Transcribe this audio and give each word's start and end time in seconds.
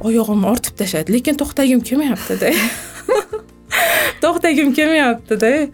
oyog'imni 0.00 0.46
ortib 0.52 0.76
tashladi 0.78 1.12
lekin 1.16 1.38
to'xtagim 1.40 1.80
kelmayaptida. 1.88 2.52
To'xtagim 4.22 4.74
kelmayaptida. 4.74 5.70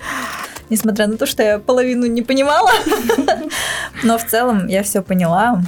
Несмотря 0.71 1.09
на 1.09 1.17
то, 1.17 1.27
что 1.27 1.43
я 1.43 1.59
половину 1.59 2.07
не 2.07 2.23
понимала. 2.23 2.71
Но 4.05 4.19
в 4.19 4.27
целом 4.27 4.69
я 4.69 4.83
все 4.83 5.03
поняла. 5.03 5.63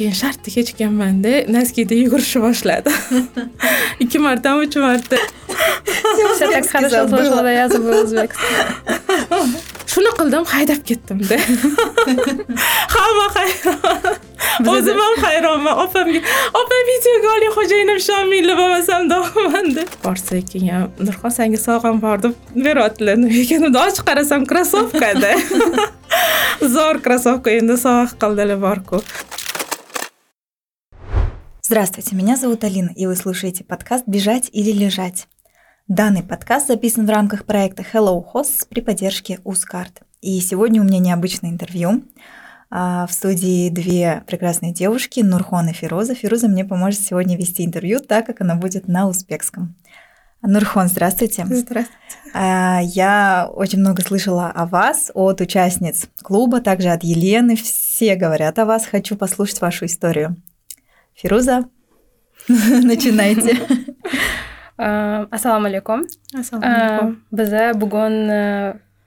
keyin 0.00 0.14
shartta 0.16 0.48
kechikkanmanda 0.54 1.32
naskiyda 1.52 1.94
yugurishni 1.94 2.40
boshladi. 2.42 2.90
Ikki 4.02 4.18
martami 4.18 4.66
uch 4.66 4.76
marta. 4.76 5.16
Все 6.36 6.46
так 6.50 6.66
хорошо 6.70 7.08
слышала 7.08 7.52
я 7.52 7.68
забыла 7.68 8.02
o'zbekiston 8.04 9.50
shuni 9.92 10.10
qildim 10.18 10.44
haydab 10.54 10.80
ketdimda 10.88 11.36
hamma 12.94 13.26
hayron 13.36 14.29
o'zim 14.74 14.98
ham 15.04 15.14
hayronman 15.24 15.82
opamga 15.84 16.20
opa 16.60 16.78
videoga 16.90 17.32
oling 17.36 17.52
xo'jayinim 17.58 18.00
shomilni 18.08 18.54
bo'lmasam 18.60 19.08
davoman 19.12 19.72
deb 19.78 19.96
borsak 20.04 20.52
keyin 20.52 20.86
nurxon 21.06 21.36
sanga 21.38 21.60
sovg'am 21.66 22.00
bor 22.04 22.22
deb 22.24 22.34
beryaptilar 22.66 23.20
nima 23.22 23.42
ekan 23.42 23.80
ochib 23.86 24.04
qarasam 24.10 24.46
krossovkada 24.52 25.32
zo'r 26.76 27.02
krossovka 27.06 27.58
endi 27.58 27.76
sovg'a 27.86 28.16
qildilar 28.22 28.60
borku 28.68 29.04
Здравствуйте, 31.70 32.16
меня 32.16 32.34
зовут 32.36 32.64
Алина, 32.64 32.90
и 32.96 33.06
вы 33.06 33.14
слушаете 33.14 33.62
подкаст 33.62 34.02
«Бежать 34.08 34.50
или 34.52 34.72
лежать». 34.72 35.28
Данный 35.86 36.24
подкаст 36.24 36.66
записан 36.66 37.06
в 37.06 37.10
рамках 37.10 37.44
проекта 37.44 37.84
Hello 37.92 38.24
Hosts 38.32 38.66
при 38.68 38.80
поддержке 38.80 39.38
Ускарт. 39.44 40.02
И 40.20 40.40
сегодня 40.40 40.80
у 40.80 40.84
меня 40.84 40.98
необычное 40.98 41.50
интервью. 41.50 42.02
А, 42.70 43.06
в 43.06 43.12
студии 43.12 43.68
две 43.68 44.22
прекрасные 44.26 44.72
девушки, 44.72 45.20
Нурхон 45.20 45.68
и 45.68 45.72
Фироза. 45.72 46.14
Фироза 46.14 46.48
мне 46.48 46.64
поможет 46.64 47.00
сегодня 47.00 47.36
вести 47.36 47.64
интервью, 47.64 47.98
так 47.98 48.26
как 48.26 48.40
она 48.40 48.54
будет 48.54 48.86
на 48.86 49.08
узбекском. 49.08 49.74
Нурхон, 50.42 50.88
здравствуйте. 50.88 51.44
Здравствуйте. 51.44 51.98
А, 52.32 52.80
я 52.82 53.50
очень 53.52 53.80
много 53.80 54.02
слышала 54.02 54.50
о 54.50 54.66
вас, 54.66 55.10
от 55.14 55.40
участниц 55.40 56.06
клуба, 56.22 56.60
также 56.60 56.90
от 56.90 57.02
Елены. 57.02 57.56
Все 57.56 58.14
говорят 58.14 58.58
о 58.58 58.64
вас. 58.64 58.86
Хочу 58.86 59.16
послушать 59.16 59.60
вашу 59.60 59.86
историю. 59.86 60.36
Фируза, 61.14 61.68
начинайте. 62.48 63.58
assalomu 65.30 65.66
alaykum 65.66 66.06
assalomu 66.32 66.66
alaykum 66.66 67.08
biz 67.32 67.50
bugun 67.80 68.14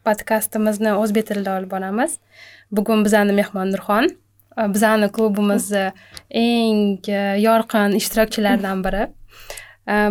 podkastimizni 0.05 0.91
o'zbek 0.93 1.25
tilida 1.29 1.55
olib 1.57 1.71
boramiz 1.71 2.19
bugun 2.77 3.03
bizani 3.05 3.35
mehmon 3.39 3.71
nurxon. 3.73 4.09
Bizani 4.75 5.09
klubimiz 5.16 5.71
eng 6.43 7.07
yorqin 7.47 7.95
ishtirokchilaridan 7.99 8.83
biri. 8.85 9.07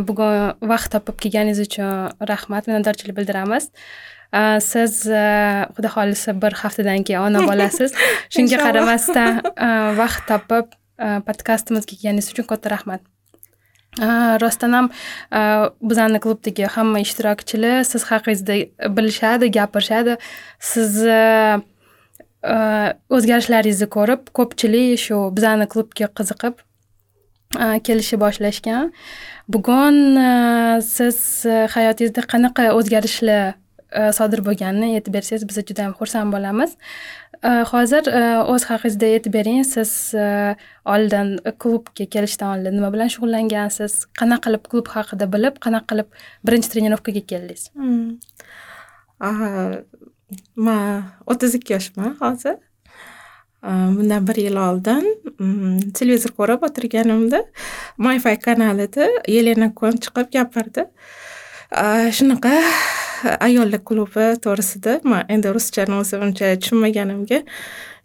Bugun 0.08 0.56
vaqt 0.72 0.92
topib 0.96 1.20
kelganingiz 1.22 1.62
uchun 1.66 2.10
rahmat 2.32 2.68
minnatdorchilik 2.68 3.16
bildiramiz. 3.18 3.70
Siz 4.66 4.98
xudo 5.76 5.88
xohlasa 5.94 6.34
bir 6.42 6.58
haftadan 6.64 7.06
keyin 7.06 7.28
ona 7.28 7.46
bo'lasiz. 7.48 7.94
Shunga 8.34 8.60
qaramasdan 8.66 9.42
vaqt 10.02 10.28
topib 10.30 10.76
podkastimizga 11.28 11.94
kelganingiz 11.94 12.32
uchun 12.34 12.48
katta 12.50 12.74
rahmat. 12.76 13.02
Rostdan 14.40 14.72
ham 14.72 14.86
bizani 15.90 16.20
klubdagi 16.24 16.64
hamma 16.76 17.02
ishtirokchilar 17.04 17.84
siz 17.84 18.06
haqingizda 18.08 18.54
bilishadi 18.96 19.50
gapirishadi. 19.52 20.16
Sizni 20.58 21.62
Э, 22.42 22.94
o'zgarishlaringizni 23.14 23.86
ko'rib 23.94 24.30
ko'pchilik 24.34 24.98
shu 24.98 25.18
bizani 25.36 25.68
klubga 25.70 26.08
qiziqib 26.18 26.58
э, 26.58 27.78
kelishni 27.86 28.18
boshlashgan. 28.18 28.90
Bugun 29.46 30.18
э, 30.18 30.82
siz 30.82 31.46
hayotingizda 31.76 32.26
qanaqa 32.34 32.72
o'zgarishlar 32.78 33.58
sodir 34.16 34.40
bo'lganini 34.40 34.96
aytib 34.96 35.12
bersangiz 35.14 35.44
biz 35.48 35.58
juda 35.68 35.84
ham 35.84 35.94
xursand 35.98 36.32
bo'lamiz. 36.34 36.74
Hozir 37.70 38.06
o'z 38.52 38.64
haqingizda 38.70 39.10
aytib 39.18 39.34
bering 39.36 39.66
siz 39.68 39.92
oldin 40.94 41.34
klubga 41.62 42.06
kelishdan 42.14 42.54
oldin 42.56 42.78
nima 42.78 42.90
bilan 42.94 43.12
shug'ullangansiz? 43.14 43.98
Qanaqa 44.18 44.46
qilib 44.46 44.64
klub 44.72 44.88
haqida 44.94 45.28
bilib 45.34 45.60
qanaqa 45.66 45.90
qilib 45.92 46.08
birinchi 46.48 46.72
trenirovkaga 46.72 47.22
keldingiz? 47.34 47.68
Hmm. 47.76 48.16
Man 50.56 51.04
o'ttiz 51.26 51.54
ikki 51.58 51.76
yoshman 51.76 52.16
hozir. 52.20 52.56
Bundan 53.62 54.26
bir 54.26 54.40
yil 54.42 54.56
oldin 54.58 55.04
mm, 55.38 55.92
televizor 55.94 56.32
ko'rib 56.38 56.64
o'tirganimda 56.66 57.44
myfi 57.98 58.34
kanalida 58.46 59.06
yelena 59.28 59.68
kon 59.74 60.00
chiqib 60.02 60.32
gapirdi. 60.34 60.88
Shunaqa 62.18 62.56
ayollar 63.46 63.84
klubi 63.84 64.26
to'g'risida 64.44 64.98
man 65.04 65.30
endi 65.34 65.54
ruschani 65.54 65.94
o'zi 66.00 66.18
uncha 66.26 66.50
tushunmaganimga 66.58 67.38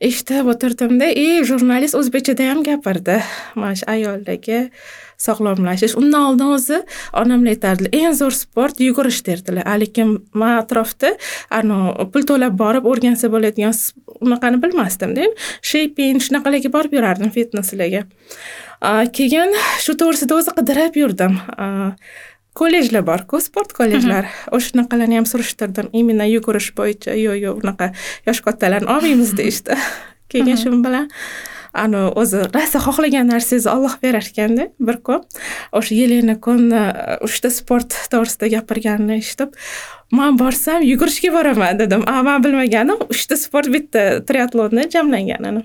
eshitib 0.10 0.52
o'tirdimda 0.54 1.10
и 1.24 1.26
jurnalist 1.50 1.98
o'zbekchada 2.00 2.52
ham 2.52 2.64
gapirdi. 2.70 3.18
Mana 3.56 3.76
shu 3.80 3.90
ayollarga 3.96 4.62
sog'lomlashish. 5.22 5.96
Undan 6.00 6.32
oldin 6.32 6.54
o'zi 6.56 6.82
onamlar 7.18 7.56
aytardilar 7.56 7.96
eng 8.00 8.16
zo'r 8.20 8.36
sport 8.38 8.82
yugurish 8.84 9.24
derdilar. 9.28 9.68
Lekin 9.82 10.16
man 10.34 10.62
atrofda 10.62 11.16
pul 12.14 12.28
to'lab 12.30 12.58
borib 12.62 12.88
o'rgansa 12.92 13.32
bo'ladigan 13.34 13.76
unaqani 14.22 14.62
bilmasdimda 14.64 15.28
sheyping 15.72 16.22
shunaqalarga 16.28 16.72
borib 16.74 16.98
yurardim 16.98 17.34
fitneslarga 17.34 18.06
keyin 19.18 19.54
shu 19.84 19.98
to'g'risida 19.98 20.38
o'zi 20.38 20.56
qidirib 20.58 20.98
yurdim. 21.02 21.38
Kollejlar 22.58 23.04
borku 23.06 23.40
sport 23.42 23.74
kollejlar. 23.78 24.30
O'sha 24.52 24.72
shunaqalarni 24.72 25.20
ham 25.20 25.28
surishtirdim. 25.30 25.92
Именно 25.94 26.26
yugurish 26.26 26.72
bo'yicha 26.78 27.14
yo'q 27.18 27.38
yo'q 27.44 27.62
unaqa 27.64 27.92
yosh 28.30 28.42
kattalarni 28.46 28.90
olmaymiz 28.96 29.36
deyishdi. 29.38 29.78
Keyin 30.32 30.58
shu 30.62 30.74
bilan 30.86 31.10
ani 31.84 32.02
o'zi 32.22 32.44
rosa 32.56 32.82
xohlagan 32.86 33.30
narsangizni 33.32 33.72
olloh 33.76 33.96
berar 34.04 34.26
ekanda 34.32 34.68
bir 34.88 34.98
kun 35.06 35.24
o'sha 35.80 35.96
yelena 35.96 36.36
kunni 36.48 36.82
uh, 36.82 37.16
uchta 37.28 37.52
sport 37.54 37.96
to'g'risida 38.12 38.52
gapirganini 38.56 39.20
eshitib 39.22 39.56
man 40.12 40.38
borsam 40.40 40.84
yugurishga 40.84 41.32
boraman 41.34 41.80
dedim. 41.80 42.04
A 42.08 42.24
man 42.24 42.44
bilmaganim 42.44 43.00
uchta 43.14 43.38
sport 43.38 43.72
bitta 43.74 44.04
triatlonni 44.28 44.88
jamlanganini 44.94 45.64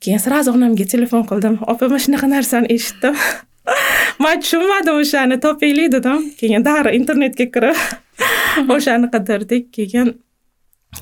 keyin 0.00 0.18
сразу 0.18 0.52
onamga 0.56 0.84
telefon 0.94 1.24
qildim. 1.30 1.60
Opa 1.66 1.88
man 1.88 2.00
shunaqa 2.06 2.28
narsani 2.36 2.72
eshitdim. 2.76 3.16
Man 4.24 4.40
tushunmadim 4.40 4.96
o'shani 5.00 5.36
topinglik 5.40 5.92
dedim. 5.92 6.24
Keyin 6.40 6.64
darrov 6.64 6.96
internetga 6.96 7.46
kirib 7.54 7.78
o'shani 8.74 9.10
qidirdik. 9.12 9.68
Keyin 9.76 10.14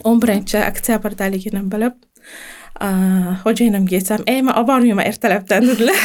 o'n 0.04 0.20
birinchi 0.22 0.59
oktyabrdaligini 0.60 1.62
bilib 1.72 1.97
xo'jayinimga 2.81 4.00
aytsam 4.00 4.27
ey 4.27 4.43
man 4.43 4.59
olib 4.59 4.69
bormayman 4.72 5.06
ertalabdan 5.11 5.66
dedilar 5.71 5.99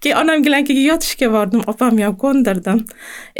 keyin 0.00 0.16
onam 0.16 0.44
bilan 0.44 0.66
yotishga 0.66 1.28
bordim 1.32 1.62
opam 1.72 1.98
ham 1.98 2.16
ko'ndirdim 2.22 2.84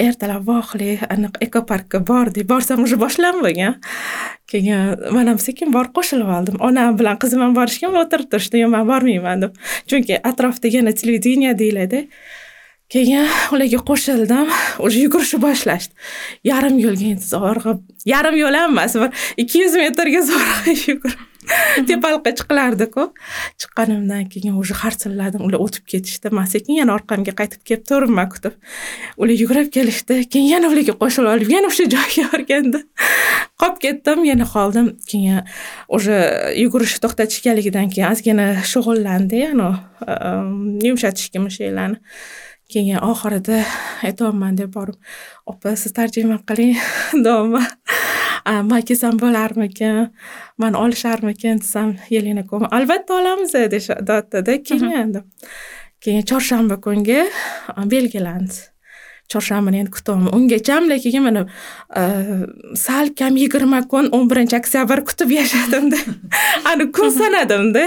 ertalab 0.06 0.46
vohli 0.46 0.98
anaqa 1.14 1.44
ekoparkka 1.46 2.00
bordik 2.10 2.48
borsam 2.48 2.82
уже 2.84 2.96
boshlanmagan 3.04 3.74
keyin 4.50 5.12
man 5.14 5.26
ham 5.26 5.38
sekin 5.38 5.72
borib 5.76 5.92
qo'shilib 5.98 6.32
oldim 6.38 6.56
onam 6.68 6.98
bilan 6.98 7.20
qizim 7.22 7.44
ham 7.44 7.54
borishgan 7.58 7.94
o'tirib 8.02 8.32
turishdi 8.32 8.64
yo'q 8.64 8.72
man 8.74 8.88
bormayman 8.90 9.46
deb 9.46 9.52
chunki 9.90 10.20
atrofda 10.30 10.68
yana 10.76 10.92
televideniya 11.00 11.58
deyiladi 11.62 12.08
keyin 12.94 13.26
ularga 13.52 13.80
qo'shildim 13.90 14.52
уже 14.86 14.98
yugurishni 15.04 15.40
boshlashdi 15.46 15.94
yarim 16.50 16.76
yo'lga 16.86 17.06
endi 17.14 17.78
yarim 18.14 18.36
yo'l 18.42 18.60
ham 18.60 18.70
emas 18.76 18.94
bir 19.02 19.10
ikki 19.42 19.64
yuz 19.64 19.74
metrga 19.82 20.20
zo'rg'a. 20.30 20.76
Yugurib 20.90 21.35
tepaliqqa 21.88 22.32
chiqilardiku 22.38 23.02
chiqqanimdan 23.60 24.28
keyin 24.32 24.54
уже 24.60 24.74
harsilladim 24.74 25.42
ular 25.46 25.60
o'tib 25.66 25.84
ketishdi. 25.92 26.30
Man 26.36 26.46
sekin 26.54 26.80
yana 26.80 26.96
orqamga 26.96 27.34
qaytib 27.40 27.62
kelib 27.68 27.84
turibman 27.90 28.28
kutib. 28.32 28.54
Ular 29.16 29.36
yugurib 29.42 29.70
kelishdi. 29.76 30.22
Keyin 30.32 30.48
yana 30.54 30.70
ularga 30.72 30.94
qo'shilib 31.02 31.32
olib 31.34 31.52
yana 31.56 31.70
o'sha 31.72 31.86
joyga 31.94 32.26
borganda 32.32 32.82
qolib 33.60 33.78
ketdim 33.84 34.24
yana 34.30 34.48
qoldim. 34.54 34.90
Keyin 35.10 35.46
уже 35.98 36.18
yugurishni 36.62 37.02
to'xtatishganligidan 37.04 37.92
keyin 37.94 38.10
ozgina 38.10 38.48
shug'ullandi 38.72 39.46
anavi 39.52 39.78
ehm, 40.16 40.50
yumshatishga 40.88 41.42
mushaklarni. 41.46 42.02
Keyin 42.72 42.98
oxirida 42.98 43.62
aytyapman 44.06 44.56
deb 44.58 44.72
borib 44.74 44.98
opa 45.46 45.76
siz 45.78 45.94
tarjima 45.94 46.40
qiling 46.48 46.74
deyapman 47.24 47.68
man 48.46 48.82
kelsam 48.88 49.18
bo'larmikin 49.22 50.12
mani 50.58 50.76
olisharmikin 50.76 51.58
desam 51.64 51.96
yelena 52.10 52.46
ko'ma 52.46 52.68
albatta 52.78 53.14
olamiz 53.14 53.54
deyishyaptida 53.54 54.62
keyin 54.68 55.14
deb 55.14 55.24
keyin 56.00 56.22
chorshanba 56.30 56.80
kungi 56.86 57.20
belgilandi 57.92 58.58
chorshanbani 59.32 59.82
endi 59.82 59.90
kutyapman 59.90 60.34
ungacha 60.36 60.80
lekin 60.80 61.22
mana 61.22 61.46
sal 62.74 63.12
kam 63.18 63.36
yigirma 63.36 63.82
kun 63.90 64.10
o'n 64.16 64.28
birinchi 64.30 64.56
oktyabr 64.60 65.04
kutib 65.08 65.30
yashadimda. 65.38 65.98
Ani 66.70 66.90
kun 66.92 67.10
sanadimda. 67.10 67.86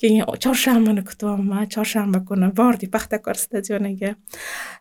Keyin 0.00 0.24
chorshanbani 0.44 1.04
kutyapman 1.04 1.68
chorshanba 1.74 2.24
kuni 2.28 2.50
bordik 2.56 2.92
paxtakor 2.92 3.36
stadioniga. 3.36 4.14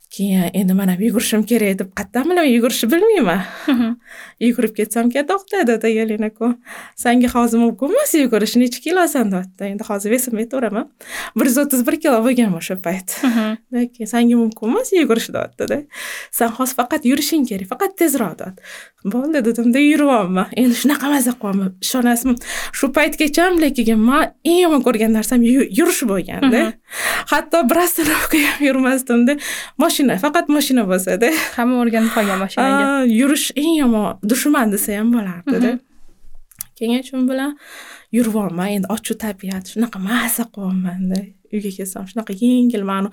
Keyin 0.10 0.50
endi 0.54 0.74
mana 0.74 0.96
yugurishim 0.98 1.44
kerak 1.46 1.80
deb 1.80 1.90
qayerdan 1.98 2.30
bilaman 2.32 2.50
yugurishni 2.50 2.88
bilmayman. 2.92 3.42
Yugurib 4.46 4.74
ketsam 4.78 5.12
ketoqda 5.14 5.68
dedi 5.70 5.92
yelena 5.94 6.32
sanga 6.96 7.30
hozir 7.34 7.62
mumkin 7.62 7.94
emas 7.94 8.14
yugurish 8.18 8.56
necha 8.58 8.82
kilosan 8.82 9.30
deyapti 9.32 9.70
endi 9.70 9.84
hozir 9.90 10.12
vesimni 10.12 10.46
aytaveraman 10.46 10.90
bir 11.38 11.46
yuz 11.46 11.58
o'ttiz 11.62 11.86
bir 11.88 12.00
kilo 12.02 12.24
bo'lganman 12.26 12.58
o'sha 12.58 12.80
payt. 12.82 13.20
Keyin 13.94 14.10
sanga 14.14 14.36
mumkin 14.42 14.74
emas 14.74 14.90
yugurish 14.98 15.30
deyaptida 15.60 15.84
san 16.32 16.50
hozir 16.50 16.76
faqat 16.76 17.06
yurishing 17.06 17.46
kerak 17.50 17.68
faqat 17.74 17.98
tezroq 18.00 18.36
deyapti 18.40 18.62
bo'ldi 19.14 19.44
dedimda 19.46 19.80
yuryapman. 19.80 20.48
Endi 20.62 20.76
shunaqa 20.82 21.08
maza 21.14 21.34
qilyapman 21.42 21.72
ishonasizmi? 21.86 22.36
Shu 22.78 22.92
paytgacha 22.98 23.46
lekin 23.64 24.00
man 24.10 24.24
eng 24.46 24.60
yomon 24.64 24.82
ko'rgan 24.88 25.12
narsam 25.18 25.44
yurish 25.80 26.04
bo'lganda 26.12 26.62
hatto 27.32 27.64
bir 27.70 27.78
ostanovka 27.86 28.38
ham 28.48 28.60
yurmasdimda. 28.68 29.38
Moshina 29.82 30.16
faqat 30.24 30.46
moshina 30.56 30.84
bo'lsada. 30.92 31.30
Hamma 31.58 31.76
o'rganib 31.84 32.12
qolgan 32.18 32.40
mashinaga 32.44 32.86
yurish 33.20 33.48
eng 33.64 33.76
yomon 33.82 34.08
dushman 34.32 34.68
desa 34.74 35.00
ham 35.00 35.14
bo'lardida. 35.16 35.72
Keyin 36.78 37.02
shu 37.08 37.18
bilan 37.32 37.58
yuryapman 38.18 38.70
endi 38.76 38.88
ochiq 38.96 39.18
tabiat 39.26 39.64
shunaqa 39.74 39.98
maza 40.08 40.44
qilyapmanda 40.54 41.20
uyga 41.54 41.72
kelsam 41.78 42.08
shunaqa 42.12 42.34
yengil 42.44 42.84
mani 42.92 43.10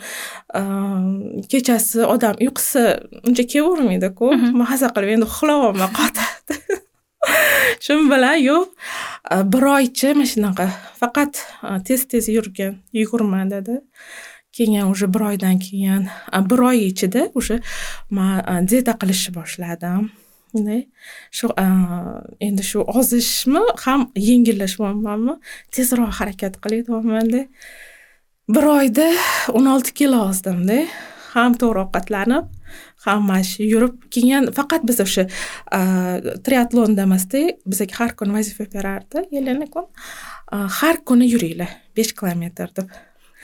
kechasi 1.51 2.05
odam 2.15 2.35
uyqusi 2.45 2.85
uncha 3.27 3.45
kelavermaydiku 3.53 4.27
maza 4.61 4.89
qilib 4.95 5.17
endi 5.17 5.27
uxlayapman 5.31 5.91
qotib 5.99 6.37
shu 7.85 7.95
bilan 8.13 8.37
yo'q 8.49 8.69
bir 9.53 9.65
oycha 9.77 10.15
mana 10.15 10.27
shunaqa 10.33 10.67
faqat 11.01 11.43
tez 11.87 12.07
tez 12.11 12.29
yurgin 12.29 12.73
yugurma 12.93 13.51
dedi. 13.51 13.81
Keyin 14.53 14.87
уже 14.87 15.15
bir 15.15 15.21
oydan 15.21 15.59
keyin 15.59 16.09
bir 16.51 16.59
oy 16.59 16.87
ichida 16.87 17.31
уже 17.35 17.61
man 18.11 18.69
dieta 18.69 18.93
qilishni 19.01 19.35
boshladim. 19.35 20.11
Shu 21.31 21.47
endi 22.41 22.63
shu 22.63 22.81
ozishmi 22.81 23.61
ham 23.85 24.01
yengillashyapmanmi 24.29 25.35
tezroq 25.73 26.13
harakat 26.19 26.55
qilyapmanda 26.63 27.43
bir 28.49 28.69
oyda 28.71 29.09
o'n 29.53 29.67
olti 29.67 29.95
kilo 29.95 30.23
ozdimda. 30.29 30.85
Ham 31.35 31.57
to'g'ri 31.61 31.83
ovqatlanib 31.85 32.53
ham 33.07 33.27
mana 33.29 33.45
shu 33.47 33.67
yurib 33.73 33.99
keyin 34.15 34.51
faqat 34.59 34.87
biz 34.89 35.01
o'sha 35.05 35.27
triatlonda 36.47 37.05
emasda 37.09 37.43
bizga 37.67 37.99
har 37.99 38.15
kuni 38.19 38.33
vazifa 38.39 38.65
berardi. 38.75 39.27
Kun 39.75 39.87
har 40.81 40.97
kuni 41.05 41.29
yuringlar 41.35 41.71
besh 41.97 42.13
kilometr 42.21 42.73
deb. 42.79 42.89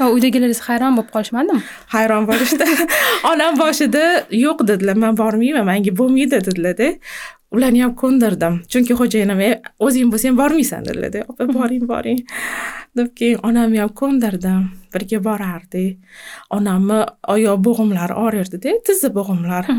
Uydagilaringiz 0.01 0.63
hayron 0.67 0.97
bo'lib 0.97 1.11
qolishmadimi? 1.15 1.61
Hayron 1.95 2.27
bo'lishdi. 2.31 2.67
Onam 3.31 3.59
boshida 3.61 4.05
yo'q 4.45 4.65
dedilar 4.71 4.97
man 5.05 5.19
bormayman 5.19 5.69
manga 5.69 5.93
bo'lmaydi 6.01 6.41
dedilarda 6.49 6.89
ularni 7.55 7.83
ham 7.85 7.95
ko'ndirdim 8.03 8.61
chunki 8.73 8.99
xo'jayinim 9.01 9.41
o'zing 9.87 10.13
bo'lsang 10.13 10.39
bormaysan 10.41 10.87
dedilarda 10.89 11.25
opa 11.31 11.49
boring 11.57 11.85
boring 11.93 12.21
deb 12.97 13.09
keyin 13.19 13.43
onamni 13.49 13.83
ham 13.83 13.93
ko'ndirdim 14.01 14.63
birga 14.95 15.19
borardik 15.25 15.99
onamni 16.57 16.99
oyoq 17.35 17.61
bo'g'imlari 17.67 18.17
og'rirdida 18.25 18.75
tizi 18.87 19.09
bo'g'imlari 19.19 19.77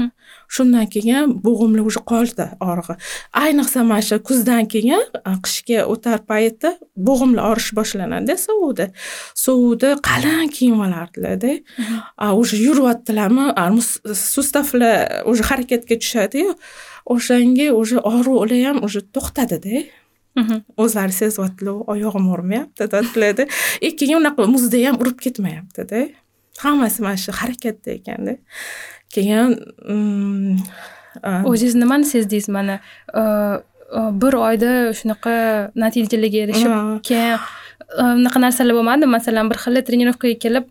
shundan 0.55 0.87
keyin 0.95 1.35
bo'g'imlar 1.47 1.89
уже 1.89 2.01
qoldi 2.11 2.47
og'rig'i 2.69 2.95
ayniqsa 3.43 3.85
mana 3.89 4.05
shu 4.07 4.17
kuzdan 4.29 4.69
keyin 4.73 5.03
qishga 5.45 5.85
o'tar 5.93 6.19
payti 6.31 6.73
bo'g'imlar 7.09 7.43
og'rish 7.51 7.71
boshlanadida 7.79 8.37
sovukda 8.45 8.87
sovukda 9.45 9.89
qalin 10.09 10.47
kiyim 10.55 10.79
olardilarda 10.87 11.53
уже 12.41 12.55
yuryaptilarmi 12.67 13.45
sustavlar 14.33 15.23
уже 15.31 15.43
harakatga 15.49 15.95
tushadiyu 16.01 16.49
o'shanga 17.05 17.71
уже 17.73 17.97
og'riqlar 17.97 18.51
ham 18.67 18.83
уже 18.83 19.01
to'xtadida. 19.01 19.83
O'zlari 20.77 21.13
sezyaptilar 21.13 21.75
oyog'im 21.93 22.25
urmayapti 22.33 22.89
deyaptilarda 22.91 23.47
и 23.81 23.95
keyin 23.95 24.17
unaqa 24.21 24.47
muzda 24.47 24.77
ham 24.87 24.95
urib 25.01 25.19
ketmayaptida. 25.25 26.09
Hammasi 26.63 27.01
mana 27.01 27.17
shu 27.17 27.31
harakatda 27.31 27.91
ekanda. 27.97 28.37
Keyin 29.13 29.49
o'zingiz 31.49 31.75
nimani 31.75 32.05
sezdingiz 32.05 32.49
mana? 32.49 32.79
Bir 34.21 34.33
oyda 34.47 34.71
shunaqa 34.99 35.35
natijalarga 35.75 36.39
erishib 36.45 36.71
keyin 37.09 37.37
unaqa 38.01 38.41
narsalar 38.41 38.73
bo'lmadimi 38.79 39.11
masalan 39.17 39.49
bir 39.51 39.57
xil 39.63 39.81
trenirovkaga 39.87 40.37
kelib 40.45 40.65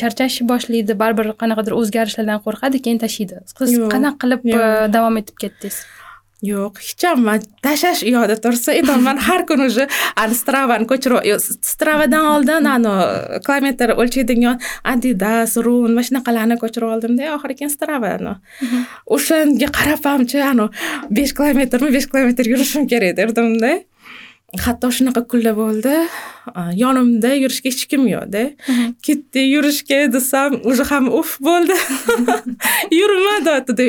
charchashni 0.00 0.48
boshlaydi 0.52 0.98
baribir 1.02 1.32
qanaqadir 1.42 1.78
o'zgarishlardan 1.80 2.42
qo'rqadi 2.46 2.82
keyin 2.84 2.98
tashlaydi. 3.04 3.44
Siz 3.54 3.78
qanaqa 3.94 4.18
qilib 4.24 4.42
davom 4.96 5.22
etib 5.22 5.36
ketdingiz? 5.44 5.78
Yo'q 6.38 6.76
hech 6.78 7.02
ham 7.02 7.24
man 7.26 7.42
tashlash 7.66 8.04
u 8.06 8.10
yoqda 8.14 8.36
tursa 8.38 8.70
aytyapman 8.78 9.16
har 9.28 9.42
kuni 9.46 9.64
уже 9.66 9.88
ani 10.22 10.34
stravani 10.40 10.86
ko'chirib 10.86 11.40
stravadan 11.70 12.26
oldin 12.34 12.68
ani 12.74 12.92
kilometr 13.46 13.90
o'lchaydigan 14.02 14.60
adidas 14.92 15.56
run 15.66 15.96
mana 15.96 16.06
shunaqalarni 16.08 16.56
ko'chirib 16.62 16.94
oldimda 16.94 17.32
oxiri 17.36 17.58
keyin 17.58 17.72
stravani 17.74 18.36
o'shanga 19.16 19.68
qarab 19.78 20.06
hamchi 20.10 20.38
ani 20.50 20.68
besh 21.18 21.32
kilometrmi 21.38 21.90
besh 21.96 22.08
kilometr 22.12 22.44
yurishim 22.52 22.86
kerak 22.92 23.18
derdimda 23.18 23.72
hatto 24.56 24.88
shunaqa 24.88 25.22
kunlar 25.28 25.54
bo'ldi. 25.58 25.94
Yonimda 26.80 27.34
yurishga 27.36 27.68
hech 27.68 27.84
kim 27.90 28.06
yo'qda. 28.08 28.44
Ketdik 29.04 29.46
yurishga 29.54 29.98
desam 30.12 30.56
уже 30.64 30.84
hamma 30.88 31.12
uf 31.20 31.36
bo'ldi. 31.40 31.76
Yurma 33.00 33.34
deyaptida 33.44 33.86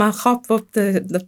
man 0.00 0.12
hop 0.22 0.44
bo'libdi 0.50 0.84
deb 1.14 1.26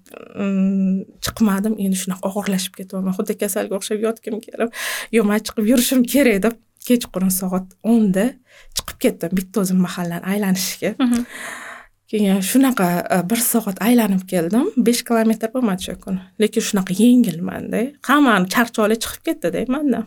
chiqmadim. 1.25 1.79
Endi 1.85 1.97
shunaqa 2.03 2.29
og'irlashib 2.29 2.77
ketyapman 2.81 3.17
xuddi 3.17 3.39
kasalga 3.43 3.81
o'xshab 3.81 4.05
yotgim 4.07 4.37
kelib 4.45 4.69
yo'q 5.17 5.25
man 5.31 5.41
chiqib 5.47 5.73
yurishim 5.73 6.05
kerak 6.13 6.45
deb 6.47 6.61
kechqurun 6.89 7.33
soat 7.41 7.67
o'nda 7.93 8.27
chiqib 8.77 8.99
ketdim 9.05 9.37
bitta 9.39 9.63
o'zim 9.65 9.81
mahallani 9.87 10.25
aylanishga 10.33 10.97
keyin 12.13 12.45
shunaqa 12.51 12.89
bir 13.31 13.41
soat 13.51 13.81
aylanib 13.89 14.27
keldim. 14.33 14.69
Besh 14.77 15.03
kilometr 15.09 15.49
bo'lmadi 15.55 15.89
shu 15.89 15.97
kuni 16.05 16.21
lekin 16.43 16.69
shunaqa 16.69 16.93
yengilmanda 17.05 17.81
hammani 18.11 18.53
charchoqlar 18.55 18.99
chiqib 19.05 19.23
ketdida 19.29 19.67
mandan 19.75 20.05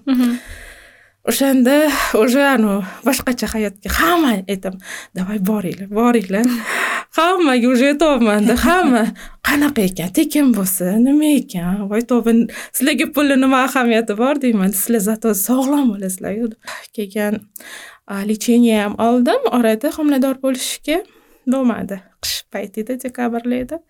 o'shanda 1.30 1.76
уже 2.24 2.42
anavi 2.56 2.86
boshqacha 3.08 3.48
hayotga 3.54 3.90
hamma 4.00 4.32
aytaman 4.54 4.82
давай 5.18 5.40
boringlar 5.40 5.90
boringlar. 5.90 6.46
Hammaga 7.18 7.68
уже 7.68 7.86
aytyapmanda 7.94 8.54
hamma 8.68 9.04
qanaqa 9.48 9.82
ekan 9.90 10.10
tekin 10.18 10.48
bo'lsa 10.58 10.86
nima 11.08 11.30
ekan? 11.42 11.90
Voy 11.90 12.02
tavba 12.12 12.32
sizlarga 12.76 13.06
pulni 13.16 13.36
nima 13.44 13.58
ahamiyati 13.68 14.14
bor 14.22 14.36
deyman. 14.44 14.72
Sizlar 14.82 15.02
zato 15.10 15.30
sog'lom 15.48 15.86
bo'lasizlar 15.94 16.34
keyin 16.96 17.34
lechение 18.30 18.78
ham 18.84 18.94
oldim. 19.08 19.42
Orada 19.58 19.88
homilador 19.98 20.36
bo'lishga 20.46 20.98
bo'lmadi 21.54 22.00
qish 22.24 22.38
payti 22.54 22.86
edi 22.86 22.98
dekabrlar 23.04 23.58
edi 23.64 23.82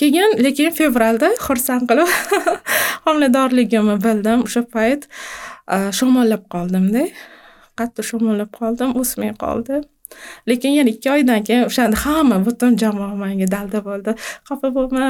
keyin 0.00 0.38
lekin 0.44 0.70
fevralda 0.78 1.32
xursand 1.46 1.88
qilib 1.90 2.12
homiladorligimni 3.06 3.96
bildim 4.06 4.46
o'sha 4.46 4.62
payt. 4.76 5.08
Shamollab 5.98 6.46
qoldimda. 6.54 7.02
Qattiq 7.76 8.06
shamollab 8.12 8.50
qoldim 8.56 8.94
o'smay 9.00 9.34
qoldi 9.42 9.82
lekin 10.48 10.76
yana 10.78 10.90
ikki 10.94 11.10
oydan 11.16 11.44
keyin 11.46 11.64
o'shanda 11.70 11.96
hamma 12.04 12.38
butun 12.46 12.76
jamoa 12.82 13.14
manga 13.22 13.46
dalda 13.54 13.78
bo'ldi. 13.88 14.14
Xafa 14.48 14.68
bo'lma 14.76 15.06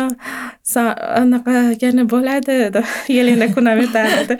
san 0.62 0.88
anaqa 1.22 1.54
yana 1.84 2.04
bo'ladi 2.12 2.56
deb 2.76 2.86
yelena 3.16 3.46
kunam 3.54 3.82
aytardi 3.84 4.38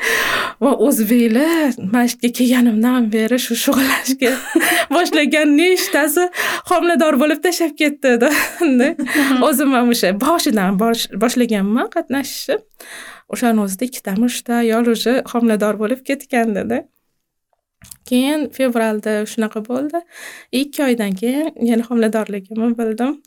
va 0.62 0.72
o'zbeklar 0.86 1.76
masjidga 1.94 2.30
kelganimdan 2.38 3.10
beri 3.14 3.38
shu 3.46 3.54
shug'ullanishga 3.64 4.32
boshlagan 4.96 5.56
nechtasi 5.60 6.28
homilador 6.70 7.20
bo'lib 7.22 7.42
tashlab 7.46 7.74
ketdi 7.82 8.32
o'zim 9.48 9.76
ham 9.76 9.92
o'sha 9.94 10.14
boshidan 10.26 10.80
boshlaganman 11.22 11.92
qatnashishni 11.96 12.58
o'shani 13.34 13.64
o'zida 13.66 13.84
ikkitami 13.90 14.24
uchta 14.30 14.60
ayol 14.62 14.92
уже 14.94 15.12
homilador 15.32 15.74
bo'lib 15.82 16.00
ketgandida 16.08 16.78
keyin 18.08 18.48
fevralda 18.56 19.18
shunaqa 19.32 19.62
bo'ldi. 19.68 20.00
Ikki 20.52 20.84
oydan 20.88 21.14
keyin 21.20 21.52
yana 21.70 21.86
homiladorligimni 21.88 22.72
bildim. 22.78 23.20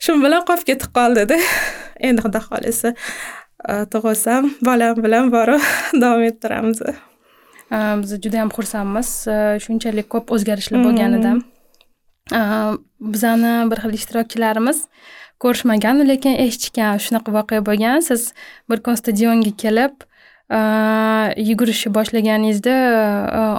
Shu 0.00 0.16
bilan 0.22 0.46
qolib 0.48 0.68
ketib 0.70 0.94
qoldida. 0.98 1.40
Endi 2.06 2.24
xudo 2.24 2.42
xohlasa 2.48 2.94
tug'ilsam 3.92 4.50
bolam 4.68 5.02
bilan 5.04 5.30
borib 5.34 5.62
davom 6.02 6.24
ettiramiz. 6.30 6.82
Biz 8.02 8.16
juda 8.22 8.42
yam 8.42 8.50
xursandmiz 8.56 9.12
shunchalik 9.64 10.10
ko'p 10.14 10.34
o'zgarishlar 10.36 10.84
bo'lganida 10.86 11.36
bizani 13.00 13.70
bir 13.70 13.78
xil 13.84 13.94
ishtirokchilarimiz 13.98 14.82
ko'rishmagan 15.42 16.02
lekin 16.08 16.38
eshitgan 16.46 16.98
shunaqa 17.06 17.32
voqea 17.38 17.62
bo'lgan. 17.66 18.00
Siz 18.00 18.32
bir 18.70 18.82
kun 18.82 18.94
stadionga 18.94 19.52
kelib 19.62 20.05
yugurishni 20.50 21.90
boshlaganingizda 21.94 22.74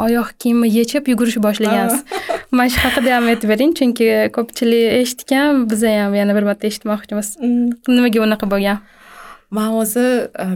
oyoq 0.06 0.32
kiyimni 0.40 0.70
yechib 0.72 1.08
yugurishni 1.12 1.44
boshlagansiz. 1.44 2.04
Mana 2.52 2.70
shu 2.70 2.80
haqida 2.80 3.16
ham 3.16 3.28
aytib 3.28 3.52
bering 3.52 3.74
chunki 3.76 4.08
ko'pchilik 4.36 5.02
eshitgan 5.02 5.66
biza 5.72 5.92
ham 5.92 6.16
yana 6.16 6.36
bir 6.36 6.48
marta 6.48 6.68
eshitmoqchimiz. 6.68 7.34
Mm. 7.42 7.74
nimaga 7.88 8.24
unaqa 8.24 8.48
bo'lgan? 8.54 8.80
Man 9.52 9.76
o'zi 9.80 10.06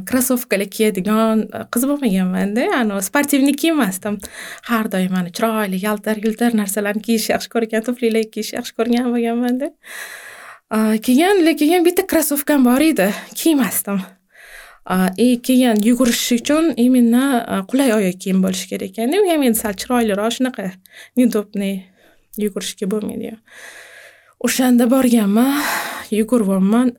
krossovkalar 0.08 0.68
kiyadigan 0.72 1.46
qiz 1.74 1.86
bo'lmaganmanda 1.90 2.68
ani 2.80 3.04
sportivniy 3.04 3.56
kiymasdim. 3.64 4.20
Har 4.72 4.92
doim 4.92 5.12
mana 5.12 5.32
chiroyli 5.36 5.80
yaltir 5.84 6.24
yultir 6.24 6.56
narsalarni 6.62 7.04
kiyishni 7.08 7.36
yaxshi 7.36 7.52
ko'rgan 7.56 7.88
tuflilar 7.88 8.28
kiyishni 8.34 8.60
yaxshi 8.60 8.76
ko'rgan 8.80 9.12
bo'lganmanda. 9.12 9.72
Keyin 11.08 11.46
lekin 11.48 11.88
bitta 11.88 12.08
krossovkam 12.08 12.68
bor 12.68 12.84
edi 12.88 13.12
kiymasdim 13.36 14.04
и 15.18 15.42
keyin 15.42 15.78
yugurish 15.84 16.32
uchun 16.38 16.74
именно 16.78 17.66
qulay 17.70 17.94
oyoq 17.94 18.18
kiyim 18.24 18.42
bo'lishi 18.44 18.68
kerak 18.72 18.90
ekanda 18.90 19.22
u 19.22 19.30
ham 19.30 19.44
endi 19.44 19.58
sal 19.58 19.74
chiroyliroq 19.82 20.32
shunaqa 20.38 20.72
неудобный 21.18 21.86
yugurishga 22.38 22.90
bo'lmaydi 22.94 23.36
o'shanda 24.46 24.90
borganman 24.90 25.54
yuguryapman 26.12 26.96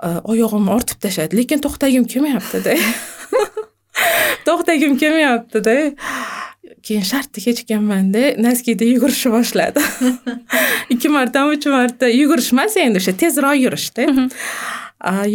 oyog'imni 0.00 0.72
ortib 0.72 1.00
tashladi. 1.02 1.36
Lekin 1.40 1.60
to'xtagim 1.64 2.06
kelmayaptida. 2.08 2.76
To'xtagim 4.46 4.96
kelmayaptida. 5.00 5.76
Keyin 6.86 7.04
shartta 7.04 7.42
kechikkanmanda 7.44 8.36
naskiyda 8.40 8.86
yugurishni 8.88 9.32
boshladi. 9.34 9.82
Ikki 10.92 11.12
martami 11.12 11.58
uch 11.58 11.66
marta 11.72 12.08
yugurish 12.08 12.52
emas 12.54 12.76
endi 12.80 13.02
o'sha 13.02 13.16
tezroq 13.22 13.58
yurishda 13.60 14.08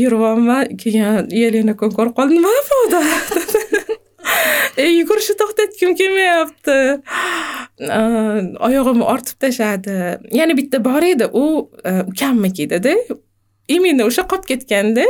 yuryapman 0.02 0.78
keyin 0.82 1.30
yelena 1.42 1.76
ko'rib 1.82 2.16
qoldi 2.18 2.40
nima 2.40 2.54
bo'ldi 2.72 3.04
e 4.84 4.88
yugurishni 4.88 5.36
to'xtatgim 5.42 5.94
kelmayapti? 6.00 6.78
Oyog'imni 8.68 9.06
ortib 9.14 9.38
tashladi. 9.44 9.96
Yana 10.40 10.58
bitta 10.58 10.82
bor 10.84 11.04
edi. 11.06 11.30
U 11.32 11.46
ukamniki 12.12 12.68
edida 12.68 12.96
именно 13.68 14.06
o'sha 14.10 14.26
qolib 14.30 14.46
ketganda 14.52 15.06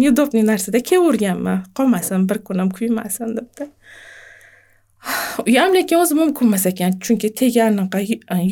неудобный 0.00 0.44
narsada 0.46 0.80
kiyaverganman 0.80 1.64
qolmasin 1.76 2.28
bir 2.28 2.38
kunim 2.46 2.70
kuymasin 2.70 3.36
debda 3.36 3.68
u 5.46 5.56
ham 5.56 5.74
lekin 5.74 6.00
o'zi 6.02 6.14
mumkin 6.18 6.48
emas 6.48 6.66
ekan 6.70 6.96
chunki 7.04 7.30
teganaqa 7.40 8.00